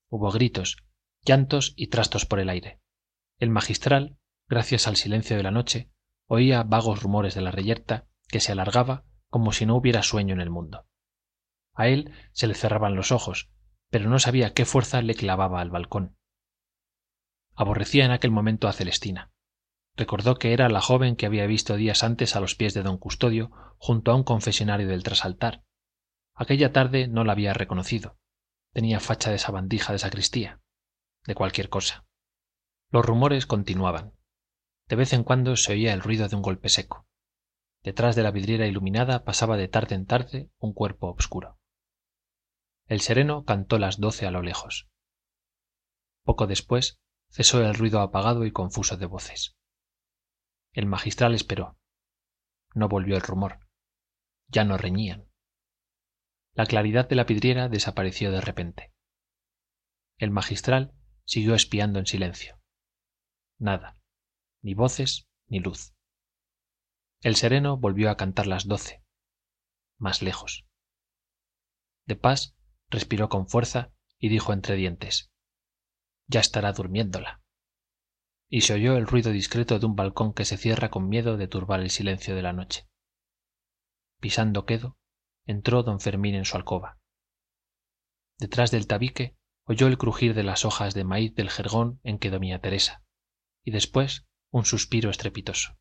[0.09, 0.77] Hubo gritos
[1.25, 2.84] llantos y trastos por el aire
[3.39, 4.17] el magistral
[4.49, 5.91] gracias al silencio de la noche
[6.27, 10.41] oía vagos rumores de la reyerta que se alargaba como si no hubiera sueño en
[10.41, 10.87] el mundo.
[11.75, 13.51] A él se le cerraban los ojos
[13.91, 16.17] pero no sabía qué fuerza le clavaba al balcón.
[17.55, 19.31] Aborrecía en aquel momento a celestina.
[19.95, 22.99] Recordó que era la joven que había visto días antes a los pies de don
[22.99, 25.63] custodio junto a un confesionario del trasaltar.
[26.35, 28.19] Aquella tarde no la había reconocido.
[28.73, 30.61] Tenía facha de sabandija de sacristía.
[31.25, 32.05] De cualquier cosa
[32.95, 34.15] los rumores continuaban
[34.89, 37.09] de vez en cuando se oía el ruido de un golpe seco
[37.83, 41.59] Detrás de la vidriera iluminada pasaba de tarde en tarde un cuerpo obscuro.
[42.87, 44.89] El sereno cantó las doce a lo lejos.
[46.23, 49.57] Poco después cesó el ruido apagado y confuso de voces.
[50.73, 51.77] El magistral esperó.
[52.75, 53.59] No volvió el rumor.
[54.47, 55.29] Ya no reñían.
[56.53, 58.95] La claridad de la vidriera desapareció de repente.
[60.17, 60.95] El magistral
[61.27, 62.64] siguió espiando en silencio.
[63.65, 63.97] Nada,
[64.61, 65.95] ni voces ni luz.
[67.23, 69.03] El sereno volvió a cantar las doce,
[69.97, 70.67] más lejos.
[72.05, 72.55] De Pas
[72.91, 75.33] respiró con fuerza y dijo entre dientes
[76.27, 77.41] Ya estará durmiéndola.
[78.51, 81.49] Y se oyó el ruido discreto de un balcón que se cierra con miedo de
[81.49, 82.87] turbar el silencio de la noche.
[84.21, 84.99] Pisando quedo,
[85.47, 86.99] entró don Fermín en su alcoba.
[88.39, 92.29] Detrás del tabique oyó el crujir de las hojas de maíz del jergón en que
[92.29, 93.04] dormía Teresa,
[93.65, 95.79] y después un suspiro estrepitoso.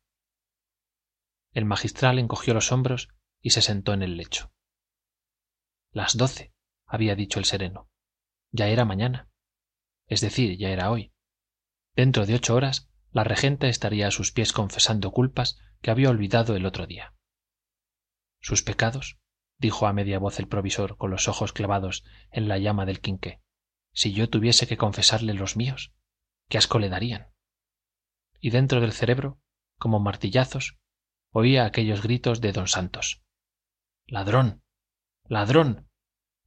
[1.52, 3.08] El magistral encogió los hombros
[3.40, 4.52] y se sentó en el lecho.
[5.92, 6.52] Las doce,
[6.86, 7.88] había dicho el sereno.
[8.50, 9.30] Ya era mañana.
[10.08, 11.12] Es decir, ya era hoy.
[11.94, 16.56] Dentro de ocho horas la regenta estaría a sus pies confesando culpas que había olvidado
[16.56, 17.14] el otro día.
[18.40, 19.20] Sus pecados,
[19.58, 23.40] dijo a media voz el provisor con los ojos clavados en la llama del quinqué.
[23.92, 25.94] Si yo tuviese que confesarle los míos,
[26.48, 27.33] ¿qué asco le darían?
[28.44, 29.40] Y dentro del cerebro,
[29.78, 30.76] como martillazos,
[31.30, 33.22] oía aquellos gritos de don Santos.
[34.04, 34.62] Ladrón.
[35.24, 35.88] Ladrón.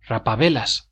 [0.01, 0.91] Rapavelas.